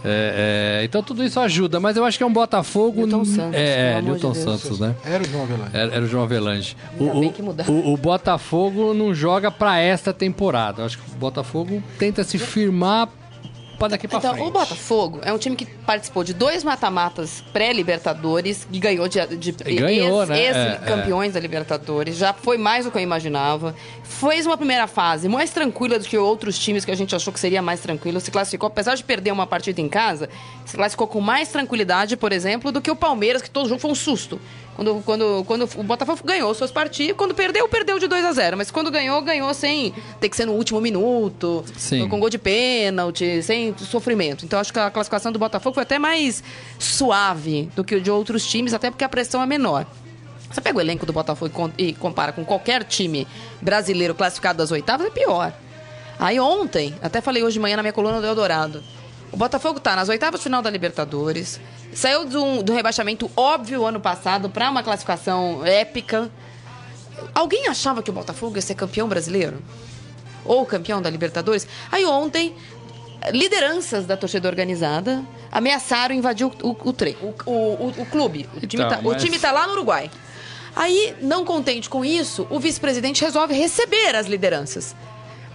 [0.04, 3.00] É, é, então tudo isso ajuda, mas eu acho que é um Botafogo.
[3.04, 4.38] Newton Santos, é, é, Newton de.
[4.38, 4.94] Santos, né?
[5.04, 5.70] Era o João Avelange.
[5.76, 6.76] Era, era o João Avelange.
[6.98, 7.26] O, o-
[7.68, 10.80] o- o Botafogo não joga pra esta temporada.
[10.82, 13.08] Eu acho que o Botafogo tenta se firmar
[13.76, 14.48] pra daqui pra Então, frente.
[14.48, 19.52] o Botafogo é um time que participou de dois mata-matas pré-Libertadores e ganhou de, de
[19.52, 20.44] Ganhou, né?
[20.46, 22.16] É, campeões da Libertadores.
[22.16, 23.74] Já foi mais do que eu imaginava.
[24.08, 27.38] Fez uma primeira fase mais tranquila do que outros times que a gente achou que
[27.38, 28.18] seria mais tranquilo.
[28.20, 30.28] Se classificou, apesar de perder uma partida em casa,
[30.64, 33.90] se classificou com mais tranquilidade, por exemplo, do que o Palmeiras, que todo jogo foi
[33.90, 34.40] um susto.
[34.74, 38.56] Quando, quando, quando o Botafogo ganhou suas partidas, quando perdeu, perdeu de 2 a 0
[38.56, 42.08] Mas quando ganhou, ganhou sem ter que ser no último minuto, Sim.
[42.08, 44.44] com gol de pênalti, sem sofrimento.
[44.44, 46.42] Então acho que a classificação do Botafogo foi até mais
[46.78, 49.84] suave do que o de outros times, até porque a pressão é menor.
[50.50, 53.26] Você pega o elenco do Botafogo e compara com qualquer time
[53.60, 55.52] brasileiro classificado das oitavas, é pior.
[56.18, 58.82] Aí ontem, até falei hoje de manhã na minha coluna do Eldorado,
[59.30, 61.60] o Botafogo tá nas oitavas de final da Libertadores,
[61.92, 66.30] saiu do, do rebaixamento óbvio ano passado para uma classificação épica.
[67.34, 69.62] Alguém achava que o Botafogo ia ser campeão brasileiro?
[70.44, 71.68] Ou campeão da Libertadores?
[71.92, 72.56] Aí ontem
[73.32, 78.48] lideranças da torcida organizada ameaçaram invadir o, o, o, o, o, clube.
[78.56, 80.10] O time, Então, tá, o mas- time tá lá no Uruguai.
[80.76, 84.94] Aí, não contente com isso, o vice-presidente resolve receber as lideranças.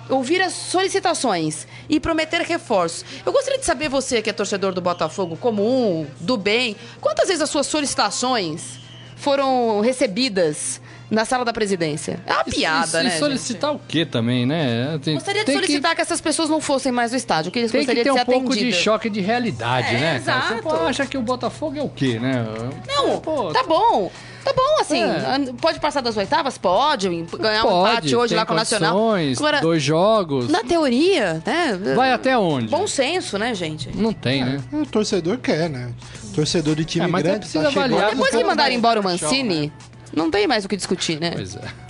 [0.10, 3.06] Ouvir as solicitações e prometer reforços.
[3.26, 7.42] Eu gostaria de saber, você que é torcedor do Botafogo comum, do bem, quantas vezes
[7.42, 8.80] as suas solicitações
[9.16, 12.20] foram recebidas na sala da presidência?
[12.26, 13.08] É uma piada, e, né?
[13.08, 13.20] E gente?
[13.20, 15.00] solicitar o quê também, né?
[15.02, 16.02] Tem, Gostaria de solicitar que...
[16.02, 18.30] essas pessoas não fossem mais no estádio, que eles Que, tem que gostariam ter de
[18.30, 20.20] um ser pouco de choque de realidade, É, né?
[20.26, 20.42] cara?
[20.42, 20.64] Você exato.
[20.64, 22.46] pô, acha que o Botafogo é o quê, né?
[22.88, 24.12] Não, Pô, tá bom.
[24.44, 25.02] Tá bom, assim.
[25.02, 25.54] É.
[25.60, 26.58] Pode passar das oitavas?
[26.58, 27.08] Pode.
[27.40, 28.98] Ganhar um Pode, empate hoje lá com o Nacional.
[29.38, 30.50] Agora, dois jogos.
[30.50, 31.80] na teoria, né?
[31.96, 32.68] Vai até onde?
[32.68, 33.90] Bom senso, né, gente?
[33.96, 34.62] Não tem, né?
[34.74, 35.94] O torcedor quer, né?
[36.36, 39.04] Torcedor de time É, mas é grande preciso tá avaliar Depois que mandaram embora o
[39.04, 39.72] Mancini, chão,
[40.16, 41.32] não tem mais o que discutir, né?
[41.36, 41.84] Pois é.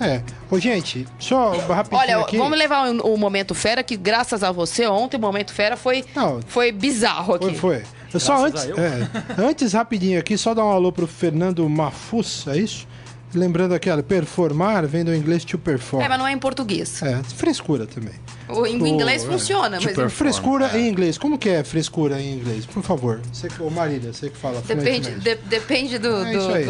[0.00, 0.22] É.
[0.50, 2.36] Ô, gente, só rapidinho Olha, aqui.
[2.36, 6.04] vamos levar o, o Momento Fera, que graças a você, ontem o Momento Fera foi,
[6.14, 6.40] Não.
[6.46, 7.54] foi bizarro aqui.
[7.54, 7.82] Foi, foi.
[8.14, 8.78] Eu só Graças antes, a eu.
[8.78, 9.10] é,
[9.50, 12.86] antes, rapidinho aqui, só dar um alô pro Fernando Mafus, é isso?
[13.34, 16.04] Lembrando aquela, performar vem do inglês to perform.
[16.04, 17.02] É, mas não é em português.
[17.02, 18.14] É, frescura também.
[18.48, 21.18] O, em inglês funciona, mas Frescura em inglês.
[21.18, 22.64] Como que é frescura em inglês?
[22.64, 23.20] Por favor.
[23.32, 26.64] Você, que- ô Marília, você que fala depende, de- depende do, É do, isso aí.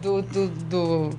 [0.00, 1.10] do, do, do- do-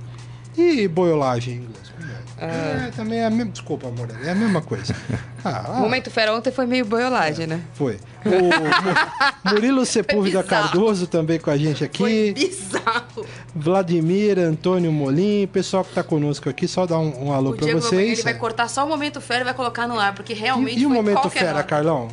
[0.57, 1.91] E boiolagem em inglês?
[2.39, 2.87] É?
[2.87, 3.51] É, também é a mesma...
[3.51, 4.95] Desculpa, amor, é a mesma coisa.
[5.43, 7.61] Ah, O Momento Fera ontem foi meio boiolagem, né?
[7.73, 7.97] foi.
[8.25, 10.43] O Mu- Murilo Sepúlveda.
[10.43, 12.33] Cardoso também com a gente Foi aqui.
[12.33, 13.25] bizarro.
[13.55, 18.19] Vladimir, Antônio Molim, pessoal que tá conosco aqui, só dar um, um alô Diego vocês.
[18.19, 20.83] ele vai cortar só o Momento Fera e vai colocar no ar, porque realmente E,
[20.83, 21.63] e o foi Momento Fera.
[21.63, 22.07] Carlão?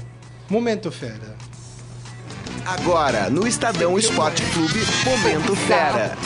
[0.49, 1.37] Momento Fera.
[2.64, 6.16] Agora, no Estadão Esporte Clube, Momento Fera.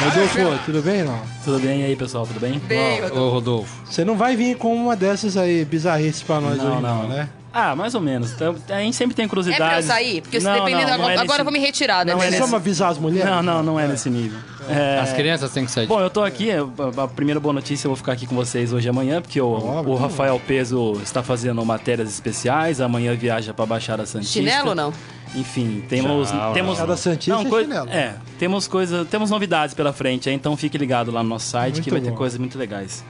[0.00, 1.20] Rodolfo, tudo bem não?
[1.44, 2.24] Tudo bem aí, pessoal?
[2.26, 2.58] Tudo bem?
[2.60, 3.82] Bem, Ô, Rodolfo.
[3.84, 7.08] Você não vai vir com uma dessas aí, bizarrices pra nós Não, hoje não, não.
[7.08, 7.28] né?
[7.52, 8.32] Ah, mais ou menos.
[8.32, 9.62] Então, A gente sempre tem É curiosidade.
[9.62, 10.20] pra eu sair?
[10.20, 10.82] Porque se Não, dependendo.
[10.82, 12.12] não, não agora é agora nesse- eu vou me retirar, né?
[12.12, 13.28] Não é nesse- Vamos avisar as mulheres?
[13.28, 14.38] Não, não, não é nesse nível.
[14.68, 17.90] É, As crianças têm que sair Bom, eu tô aqui, a primeira boa notícia eu
[17.90, 19.94] vou ficar aqui com vocês hoje e amanhã, porque o, Óbvio.
[19.94, 24.34] o Rafael Peso está fazendo matérias especiais, amanhã viaja pra Baixada Santista.
[24.34, 24.92] Chinelo ou não?
[25.34, 26.30] Enfim, temos.
[26.30, 27.88] Não, temos Baixada Santista é coi- chinelo.
[27.88, 31.84] É, temos coisa, temos novidades pela frente, então fique ligado lá no nosso site Muito
[31.84, 33.02] que vai ter coisas muito legais.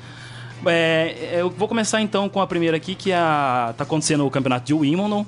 [0.67, 4.31] É, eu vou começar então com a primeira aqui, que é a, tá acontecendo o
[4.31, 5.25] campeonato de Wimbledon,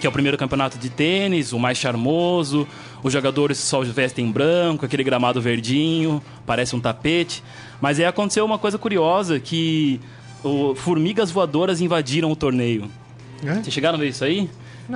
[0.00, 2.66] que é o primeiro campeonato de tênis, o mais charmoso.
[3.02, 7.42] Os jogadores só vestem branco, aquele gramado verdinho, parece um tapete.
[7.80, 10.00] Mas aí aconteceu uma coisa curiosa, que
[10.42, 12.90] o, formigas voadoras invadiram o torneio.
[13.44, 13.54] É?
[13.54, 14.48] Vocês chegaram a ver isso aí?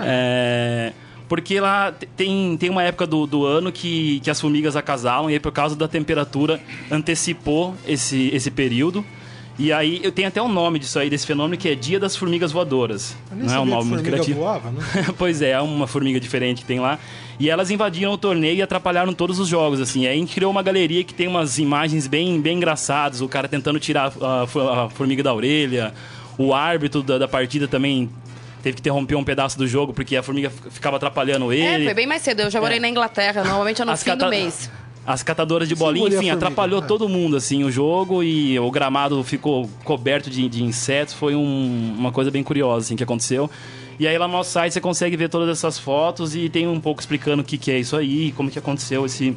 [0.03, 0.93] É,
[1.29, 5.29] porque lá te- tem, tem uma época do, do ano que, que as formigas acasalam
[5.31, 9.05] e aí por causa da temperatura antecipou esse, esse período.
[9.61, 12.17] E aí eu tenho até um nome disso aí, desse fenômeno, que é Dia das
[12.17, 13.15] Formigas Voadoras.
[13.31, 14.41] Não é um nome muito formiga criativo.
[14.41, 14.81] Voava, não?
[15.19, 16.99] pois é, é uma formiga diferente que tem lá.
[17.39, 20.07] E elas invadiram o torneio e atrapalharam todos os jogos, assim.
[20.07, 23.21] Aí a gente criou uma galeria que tem umas imagens bem, bem engraçadas.
[23.21, 24.43] O cara tentando tirar a,
[24.85, 25.93] a formiga da orelha.
[26.39, 28.09] O árbitro da, da partida também
[28.63, 31.85] teve que interromper um pedaço do jogo porque a formiga ficava atrapalhando É, ele.
[31.85, 32.41] foi bem mais cedo.
[32.41, 32.81] Eu já morei É.
[32.81, 34.71] na Inglaterra, normalmente é no As fim do mês.
[35.07, 36.87] As catadoras de bolinha, enfim, atrapalhou é.
[36.87, 41.15] todo mundo, assim, o jogo e o gramado ficou coberto de, de insetos.
[41.15, 43.51] Foi um- uma coisa bem curiosa, assim, que aconteceu.
[43.99, 46.81] E aí lá no nosso site você consegue ver todas essas fotos e tem um
[46.81, 49.37] pouco explicando o que, que é isso aí, como que aconteceu esse,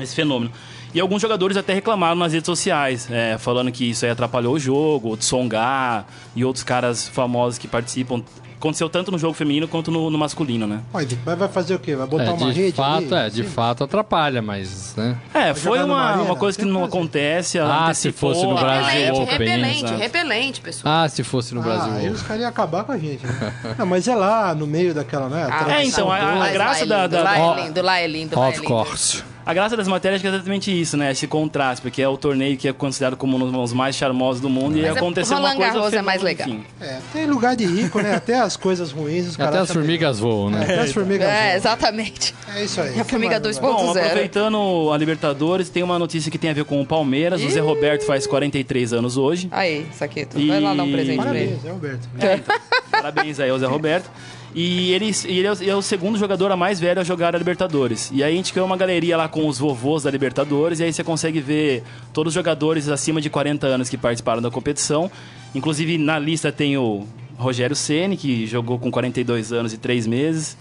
[0.00, 0.50] esse fenômeno.
[0.94, 4.58] E alguns jogadores até reclamaram nas redes sociais, é, falando que isso aí atrapalhou o
[4.60, 6.04] jogo, o Tsonga
[6.36, 8.22] e outros caras famosos que participam.
[8.64, 10.80] Aconteceu tanto no jogo feminino quanto no, no masculino, né?
[10.90, 11.94] Mas vai fazer o quê?
[11.94, 13.26] Vai botar É, uma de rede fato, ali?
[13.26, 13.48] é, de Sim.
[13.50, 15.18] fato atrapalha, mas, né?
[15.34, 16.22] É, Vai foi uma, arena?
[16.22, 16.86] uma coisa que não fazer.
[16.86, 17.58] acontece.
[17.58, 19.98] Ah, antecipou, se fosse no Brasil, Repelente, Open, repelente, exato.
[19.98, 20.94] repelente, pessoal.
[21.04, 21.92] Ah, se fosse no Brasil.
[21.92, 23.52] Ah, aí os caras iam acabar com a gente, né?
[23.78, 25.46] Não, mas é lá, no meio daquela, né?
[25.50, 27.98] Ah, É, então, a- a graça lá é da- lindo, da- Lá é lindo, lá
[27.98, 29.22] é lindo, Of course.
[29.46, 31.12] A graça das matérias é exatamente isso, né?
[31.12, 34.48] Esse contraste, porque é o torneio que é considerado como um dos mais charmosos do
[34.48, 35.72] mundo e Mas é- aconteceu uma Roland coisa...
[35.74, 36.48] Garros é mais legal.
[36.48, 36.64] enfim.
[36.80, 38.14] É, tem lugar de rico, né?
[38.14, 39.52] Até as coisas ruins, os caras...
[39.54, 40.62] Até as também- formigas voam, É, né?
[40.62, 41.56] até as formigas É, voam.
[41.56, 42.34] exatamente.
[42.56, 42.98] É isso aí.
[42.98, 43.60] A formiga Que mais, 2.0.
[43.60, 47.42] Bom, aproveitando a Libertadores, tem uma notícia que tem a ver com o Palmeiras.
[47.42, 49.48] O Zé Roberto faz 43 anos hoje.
[49.50, 51.58] Aí, Saqueto, E- vai lá dar um presente pra ele.
[51.60, 52.08] Parabéns, é Alberto.
[52.18, 52.56] É, então,
[52.90, 54.10] parabéns aí ao Zé Roberto.
[54.54, 57.38] E ele, ele é, o, é o segundo jogador a mais velho a jogar a
[57.38, 58.10] Libertadores.
[58.14, 60.78] E aí a gente criou uma galeria lá com os vovôs da Libertadores.
[60.78, 61.82] E aí você consegue ver
[62.12, 65.10] todos os jogadores acima de 40 anos que participaram da competição.
[65.54, 67.04] Inclusive na lista tem o
[67.36, 70.56] Rogério Ceni que jogou com 42 anos e 3 meses.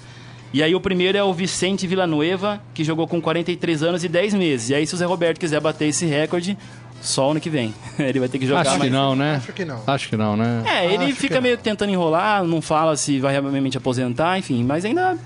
[0.52, 4.36] E aí o primeiro é o Vicente Villanueva, que jogou com 43 anos e 10
[4.36, 4.70] meses.
[4.70, 6.58] E aí se o Zé Roberto quiser bater esse recorde,
[7.04, 7.74] só ano que vem.
[8.00, 8.92] ele vai ter que jogar Acho que mais.
[8.92, 9.36] não, né?
[9.36, 9.84] Acho que não.
[9.86, 10.64] Acho que não, né?
[10.66, 14.64] É, ele Acho fica que meio tentando enrolar, não fala se vai realmente aposentar, enfim,
[14.64, 15.18] mas ainda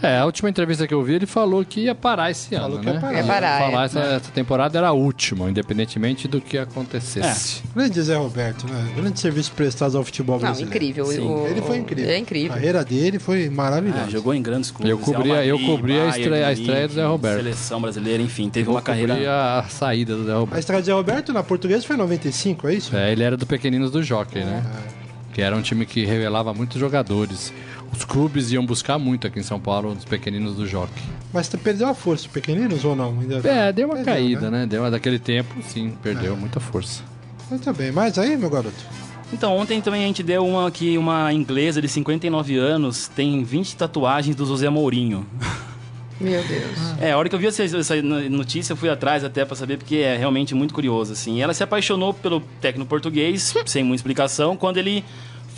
[0.00, 2.80] É, a última entrevista que eu vi, ele falou que ia parar esse Falou ano,
[2.80, 3.00] que ia né?
[3.00, 3.18] parar.
[3.18, 3.84] Ia parar, falar é.
[3.86, 7.62] essa, essa temporada era a última, independentemente do que acontecesse.
[7.74, 8.92] Grande Zé Roberto, né?
[8.94, 10.74] Grande serviço prestado ao futebol Não, brasileiro.
[10.76, 11.04] incrível.
[11.06, 12.10] O- Ele foi incrível.
[12.10, 12.52] É A incrível.
[12.54, 14.04] carreira dele foi maravilhosa.
[14.06, 14.90] ah, jogou em grandes clubes.
[14.90, 17.36] Eu cobria- Real eu cobria a estreia- a de estreia do Zé Roberto.
[17.38, 19.14] Seleção brasileira, enfim, teve Eu uma carreira...
[19.14, 20.60] cobri a saída do Zé A Roberto.
[20.60, 22.96] estreia de Zé Roberto na portuguesa foi em 95, é isso?
[22.96, 24.62] É, ele era do Pequeninos do Jockey, né?
[25.32, 27.52] Que era um time que revelava muitos jogadores.
[27.92, 31.02] Os clubes iam buscar muito aqui em São Paulo, os Pequeninos do Jockey.
[31.32, 33.18] Mas perdeu a força, os pequeninos ou não?
[33.20, 33.36] Ainda...
[33.48, 34.66] É, deu uma Perdeu, caída, né?
[34.66, 37.02] Deu, daquele tempo, sim, perdeu muita força.
[37.50, 37.90] Mas tá bem.
[37.92, 38.76] Mas aí, meu garoto?
[39.32, 43.76] Então, ontem também a gente deu uma que uma inglesa de 59 anos tem 20
[43.76, 45.26] tatuagens do José Mourinho.
[46.20, 46.78] Meu Deus.
[47.00, 49.78] É, a hora que eu vi essa, essa notícia, eu fui atrás até pra saber,
[49.78, 51.40] porque é realmente muito curioso, assim.
[51.40, 55.04] Ela se apaixonou pelo técnico português, sem muita explicação, quando ele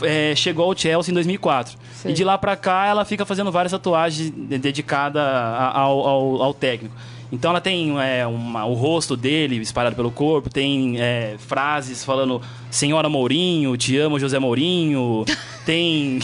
[0.02, 1.76] é, chegou ao Chelsea em 2004.
[1.94, 2.10] Sei.
[2.12, 6.54] E de lá pra cá, ela fica fazendo várias tatuagens de- dedicadas ao, ao, ao
[6.54, 6.94] técnico.
[7.32, 12.42] Então ela tem é, uma- o rosto dele espalhado pelo corpo, tem é, frases falando
[12.70, 15.24] Senhora Mourinho, te amo José Mourinho,
[15.64, 16.18] tem,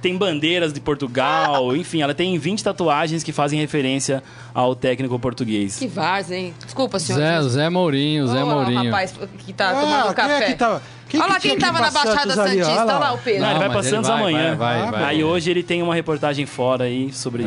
[0.00, 4.22] tem bandeiras de Portugal, enfim, ela tem 20 tatuagens que fazem referência
[4.54, 5.76] ao técnico português.
[5.78, 6.54] Que várzea, hein?
[6.64, 7.18] Desculpa, senhor.
[7.18, 8.84] Zé, Zé Mourinho, Zé lá o Mourinho.
[8.84, 9.14] rapaz
[9.44, 10.44] que tá Ah, tomando quem café.
[10.44, 12.62] é que tava- quem Olha que lá quem que tava na Baixada Santos ali?
[12.62, 12.82] Santista.
[12.82, 12.98] Olha lá.
[12.98, 13.40] lá o Pedro.
[13.40, 14.56] Não, ele vai pra ele Santos vai, amanhã.
[14.56, 15.04] vai, vai, vai.
[15.04, 17.44] Aí hoje ele tem uma reportagem fora aí sobre.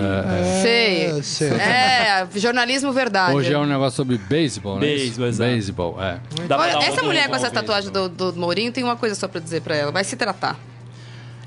[0.61, 1.05] Sei.
[1.05, 1.49] É, sei.
[1.49, 3.35] É, jornalismo verdade.
[3.35, 4.81] Hoje é um negócio sobre beisebol, né?
[4.81, 5.49] Beisebol, exato.
[5.51, 6.19] Beisebol, é.
[6.49, 9.61] Olha, essa mulher com essa tatuagem do, do Mourinho tem uma coisa só pra dizer
[9.61, 9.91] pra ela.
[9.91, 10.57] Vai se tratar.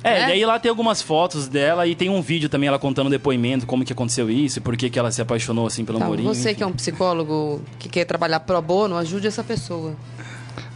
[0.05, 0.29] É, né?
[0.29, 3.67] e aí lá tem algumas fotos dela e tem um vídeo também ela contando depoimento,
[3.67, 6.29] como que aconteceu isso e por que, que ela se apaixonou assim pelo Então, Mourinho.
[6.29, 6.59] você enfim.
[6.59, 9.95] que é um psicólogo que quer trabalhar pro bono, ajude essa pessoa.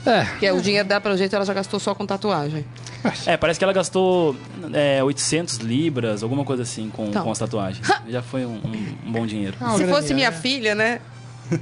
[0.06, 2.64] É, Porque o dinheiro dela, pelo jeito, ela já gastou só com tatuagem.
[3.26, 4.34] É, parece que ela gastou
[4.72, 7.22] é, 800 libras, alguma coisa assim, com, Então.
[7.24, 7.86] com as tatuagens.
[8.08, 9.56] Já foi um, um- um bom dinheiro.
[9.60, 10.32] Ah, Se grande- fosse minha é.
[10.32, 11.00] filha, né?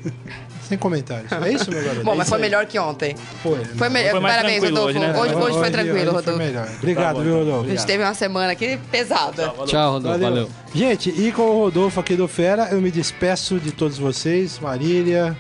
[0.69, 1.31] Sem comentários.
[1.31, 2.05] É isso, meu garoto?
[2.05, 2.43] Bom, É mas foi aí.
[2.43, 3.15] melhor que ontem.
[3.43, 3.65] Foi.
[3.65, 4.11] Foi melhor.
[4.13, 4.89] Foi mais Parabéns, Rodolfo.
[4.89, 5.17] hoje, né?
[5.17, 6.31] Hoje, hoje foi tranquilo, hoje Rodolfo.
[6.31, 6.69] Foi melhor.
[6.79, 7.45] Obrigado, Tá bom, viu, então.
[7.47, 7.67] Rodolfo?
[7.67, 9.53] A gente teve uma semana aqui pesada.
[9.67, 10.19] tchau, Rodolfo.
[10.19, 10.51] Valeu.
[10.75, 14.59] Gente, e com o Rodolfo aqui do Fera, eu me despeço de todos vocês.
[14.59, 15.37] Marília,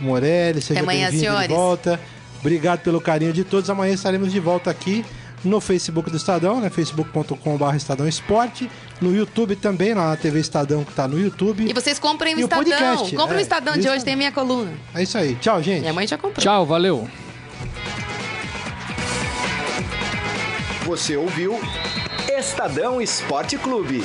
[0.00, 1.48] Morelli, seja Até amanhã, bem-vindo de senhores.
[1.48, 2.00] volta.
[2.40, 3.68] Obrigado pelo carinho de todos.
[3.70, 5.04] Amanhã estaremos de volta aqui
[5.44, 6.70] no Facebook do Estadão, né?
[6.70, 8.70] facebook.com.br Estadão Esporte.
[9.00, 11.68] No YouTube também, lá na TV Estadão, que tá no YouTube.
[11.68, 12.64] E vocês comprem o E o Estadão.
[12.64, 14.72] podcast, Comprem é, o Estadão de hoje, tem a minha coluna.
[14.94, 15.34] É isso aí.
[15.36, 15.80] Tchau, gente.
[15.80, 16.42] Minha mãe já comprou.
[16.42, 17.08] Tchau, valeu.
[20.84, 21.58] Você ouviu
[22.38, 24.02] Estadão Esporte Clube.